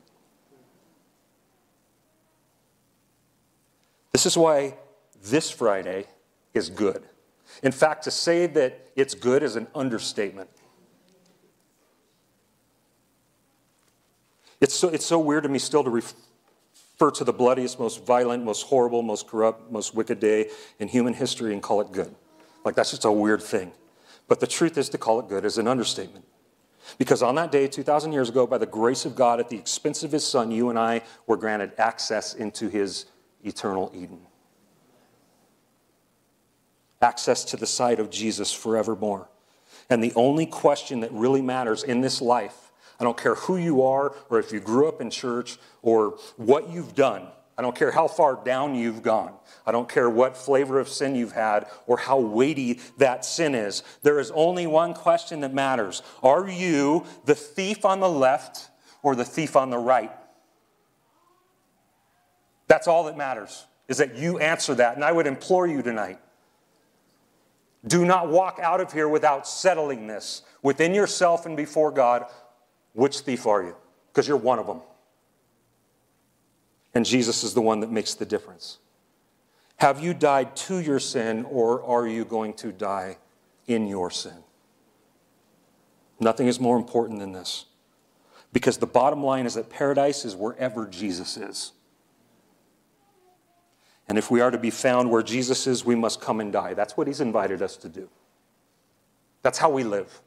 This 4.13 4.27
is 4.27 4.37
why 4.37 4.77
this 5.23 5.51
Friday 5.51 6.07
is 6.53 6.69
good. 6.69 7.03
In 7.63 7.73
fact, 7.73 8.05
to 8.05 8.11
say 8.11 8.47
that 8.47 8.89
it's 8.97 9.15
good 9.15 9.43
is 9.43 9.57
an 9.57 9.67
understatement. 9.75 10.51
It's 14.61 14.75
so, 14.75 14.89
it's 14.89 15.07
so 15.07 15.19
weird 15.19 15.43
to 15.43 15.49
me 15.49 15.59
still 15.59 15.85
to 15.85 15.91
refer 15.91 17.11
to 17.13 17.25
the 17.25 17.33
bloodiest, 17.33 17.79
most 17.79 18.05
violent, 18.05 18.45
most 18.45 18.67
horrible, 18.67 19.03
most 19.03 19.27
corrupt, 19.27 19.71
most 19.71 19.95
wicked 19.95 20.21
day 20.21 20.51
in 20.79 20.89
human 20.89 21.13
history 21.13 21.53
and 21.53 21.63
call 21.63 21.81
it 21.81 21.93
good. 21.93 22.15
Like, 22.65 22.75
that's 22.75 22.91
just 22.91 23.05
a 23.05 23.13
weird 23.13 23.43
thing. 23.43 23.73
But 24.27 24.41
the 24.41 24.47
truth 24.47 24.79
is, 24.79 24.89
to 24.91 24.99
call 24.99 25.21
it 25.21 25.29
good 25.29 25.45
is 25.45 25.59
an 25.59 25.69
understatement. 25.69 26.25
Because 26.99 27.23
on 27.23 27.35
that 27.35 27.51
day, 27.51 27.67
2,000 27.67 28.13
years 28.13 28.29
ago, 28.29 28.47
by 28.47 28.59
the 28.59 28.67
grace 28.67 29.05
of 29.05 29.15
God, 29.15 29.41
at 29.41 29.49
the 29.49 29.57
expense 29.57 30.03
of 30.03 30.13
his 30.13 30.27
son, 30.27 30.51
you 30.51 30.71
and 30.71 30.79
I 30.79 31.03
were 31.27 31.37
granted 31.37 31.73
access 31.79 32.35
into 32.35 32.69
his 32.69 33.07
eternal 33.43 33.91
Eden. 33.95 34.21
Access 37.05 37.45
to 37.45 37.59
the 37.59 37.67
side 37.67 38.01
of 38.01 38.09
Jesus 38.09 38.51
forevermore. 38.51 39.29
And 39.91 40.03
the 40.03 40.15
only 40.15 40.47
question 40.47 41.01
that 41.01 41.13
really 41.13 41.43
matters 41.43 41.83
in 41.83 42.01
this 42.01 42.23
life, 42.23 42.73
I 42.99 43.05
don't 43.05 43.19
care 43.19 43.35
who 43.35 43.59
you 43.59 43.83
are 43.83 44.15
or 44.31 44.39
if 44.39 44.53
you 44.53 44.59
grew 44.59 44.89
up 44.89 45.03
in 45.03 45.11
church 45.11 45.59
or 45.83 46.17
what 46.39 46.71
you've 46.71 46.95
done, 46.95 47.27
I 47.59 47.63
don't 47.63 47.77
care 47.77 47.91
how 47.91 48.09
far 48.09 48.43
down 48.43 48.75
you've 48.75 49.03
gone. 49.03 49.35
I 49.67 49.73
don't 49.73 49.87
care 49.87 50.09
what 50.09 50.35
flavor 50.35 50.81
of 50.81 50.89
sin 50.89 51.15
you've 51.15 51.33
had 51.33 51.67
or 51.87 51.99
how 51.99 52.19
weighty 52.19 52.81
that 52.97 53.27
sin 53.27 53.55
is. 53.55 53.83
There 54.03 54.19
is 54.19 54.31
only 54.31 54.67
one 54.67 54.95
question 54.95 55.41
that 55.41 55.53
matters 55.53 56.03
Are 56.23 56.49
you 56.49 57.05
the 57.27 57.35
thief 57.35 57.85
on 57.85 58.01
the 58.01 58.09
left 58.09 58.71
or 59.03 59.15
the 59.15 59.27
thief 59.27 59.57
on 59.57 59.69
the 59.69 59.77
right? 59.77 60.11
That's 62.67 62.89
all 62.89 63.05
that 63.05 63.19
matters, 63.19 63.67
is 63.89 63.99
that 63.99 64.17
you 64.17 64.39
answer 64.39 64.75
that. 64.77 64.95
And 64.95 65.05
I 65.05 65.13
would 65.13 65.27
implore 65.27 65.67
you 65.67 65.83
tonight 65.83 66.19
do 67.87 68.05
not 68.05 68.29
walk 68.29 68.59
out 68.63 68.81
of 68.81 68.93
here 68.93 69.09
without 69.09 69.47
settling 69.47 70.07
this 70.07 70.43
within 70.63 70.95
yourself 70.95 71.47
and 71.47 71.57
before 71.57 71.91
God. 71.91 72.27
Which 72.95 73.21
thief 73.21 73.47
are 73.47 73.63
you? 73.63 73.77
Because 74.13 74.27
you're 74.27 74.37
one 74.37 74.59
of 74.59 74.67
them. 74.67 74.81
And 76.95 77.05
Jesus 77.05 77.43
is 77.43 77.55
the 77.55 77.61
one 77.61 77.81
that 77.81 77.91
makes 77.91 78.15
the 78.15 78.25
difference. 78.25 78.79
Have 79.77 80.01
you 80.01 80.15
died 80.15 80.55
to 80.57 80.79
your 80.79 81.01
sin, 81.01 81.45
or 81.51 81.83
are 81.83 82.07
you 82.07 82.25
going 82.25 82.55
to 82.55 82.71
die 82.71 83.19
in 83.67 83.89
your 83.89 84.11
sin? 84.11 84.45
Nothing 86.21 86.47
is 86.47 86.61
more 86.61 86.77
important 86.77 87.19
than 87.19 87.33
this. 87.33 87.67
Because 88.53 88.79
the 88.79 88.87
bottom 88.87 89.23
line 89.23 89.47
is 89.47 89.55
that 89.55 89.69
paradise 89.69 90.25
is 90.25 90.37
wherever 90.37 90.87
Jesus 90.87 91.37
is. 91.37 91.73
And 94.09 94.19
if 94.19 94.31
we 94.31 94.41
are 94.41 94.51
to 94.51 94.59
be 94.59 94.71
found 94.71 95.11
where 95.11 95.23
Jesus 95.23 95.67
is, 95.67 95.85
we 95.85 95.95
must 95.95 96.21
come 96.21 96.41
and 96.41 96.53
die. 96.53 96.75
That's 96.75 96.97
what 96.97 97.07
he's 97.07 97.21
invited 97.21 97.63
us 97.63 97.77
to 97.79 97.89
do. 97.89 98.09
That's 99.43 99.59
how 99.59 99.71
we 99.71 99.85
live. 99.85 100.21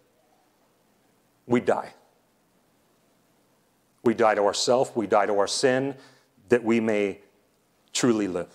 We 1.45 1.59
die. 1.59 1.93
We 4.03 4.13
die 4.13 4.35
to 4.35 4.43
ourself, 4.43 4.95
we 4.95 5.05
die 5.05 5.25
to 5.25 5.37
our 5.37 5.47
sin, 5.47 5.95
that 6.49 6.63
we 6.63 6.79
may 6.79 7.19
truly 7.93 8.27
live. 8.27 8.47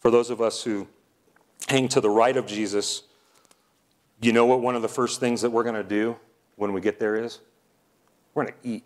For 0.00 0.10
those 0.10 0.30
of 0.30 0.40
us 0.40 0.62
who 0.62 0.86
hang 1.68 1.88
to 1.88 2.00
the 2.00 2.10
right 2.10 2.36
of 2.36 2.46
Jesus, 2.46 3.04
you 4.20 4.32
know 4.32 4.44
what 4.44 4.60
one 4.60 4.74
of 4.74 4.82
the 4.82 4.88
first 4.88 5.20
things 5.20 5.40
that 5.42 5.50
we're 5.50 5.62
going 5.62 5.76
to 5.76 5.84
do 5.84 6.16
when 6.56 6.72
we 6.72 6.80
get 6.80 6.98
there 6.98 7.16
is? 7.16 7.38
We're 8.34 8.44
going 8.44 8.54
to 8.62 8.68
eat. 8.68 8.84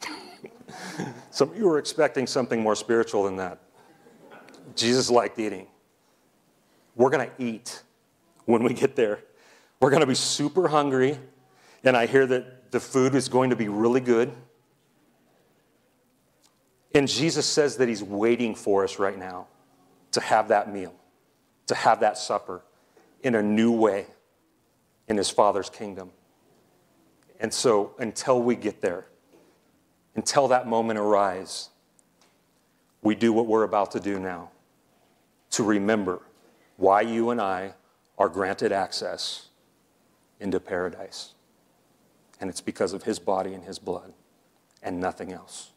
Some 1.38 1.52
you 1.54 1.68
were 1.68 1.78
expecting 1.78 2.26
something 2.26 2.60
more 2.60 2.74
spiritual 2.74 3.22
than 3.22 3.36
that. 3.36 3.60
Jesus 4.74 5.08
liked 5.08 5.38
eating. 5.38 5.68
We're 6.96 7.10
going 7.10 7.30
to 7.30 7.32
eat 7.40 7.80
when 8.46 8.64
we 8.64 8.74
get 8.74 8.96
there. 8.96 9.20
We're 9.78 9.90
going 9.90 10.00
to 10.00 10.06
be 10.08 10.16
super 10.16 10.66
hungry, 10.66 11.16
and 11.84 11.96
I 11.96 12.06
hear 12.06 12.26
that 12.26 12.72
the 12.72 12.80
food 12.80 13.14
is 13.14 13.28
going 13.28 13.50
to 13.50 13.56
be 13.56 13.68
really 13.68 14.00
good. 14.00 14.32
And 16.92 17.06
Jesus 17.06 17.46
says 17.46 17.76
that 17.76 17.86
He's 17.86 18.02
waiting 18.02 18.56
for 18.56 18.82
us 18.82 18.98
right 18.98 19.16
now 19.16 19.46
to 20.10 20.20
have 20.20 20.48
that 20.48 20.72
meal, 20.72 20.92
to 21.68 21.76
have 21.76 22.00
that 22.00 22.18
supper 22.18 22.62
in 23.22 23.36
a 23.36 23.42
new 23.44 23.70
way 23.70 24.06
in 25.06 25.16
His 25.16 25.30
Father's 25.30 25.70
kingdom. 25.70 26.10
And 27.38 27.54
so 27.54 27.94
until 28.00 28.42
we 28.42 28.56
get 28.56 28.80
there, 28.80 29.06
until 30.18 30.48
that 30.48 30.66
moment 30.66 30.98
arrives, 30.98 31.70
we 33.02 33.14
do 33.14 33.32
what 33.32 33.46
we're 33.46 33.62
about 33.62 33.92
to 33.92 34.00
do 34.00 34.18
now 34.18 34.50
to 35.48 35.62
remember 35.62 36.20
why 36.76 37.02
you 37.02 37.30
and 37.30 37.40
I 37.40 37.74
are 38.18 38.28
granted 38.28 38.72
access 38.72 39.46
into 40.40 40.58
paradise. 40.58 41.34
And 42.40 42.50
it's 42.50 42.60
because 42.60 42.92
of 42.92 43.04
his 43.04 43.20
body 43.20 43.54
and 43.54 43.62
his 43.62 43.78
blood 43.78 44.12
and 44.82 44.98
nothing 44.98 45.32
else. 45.32 45.70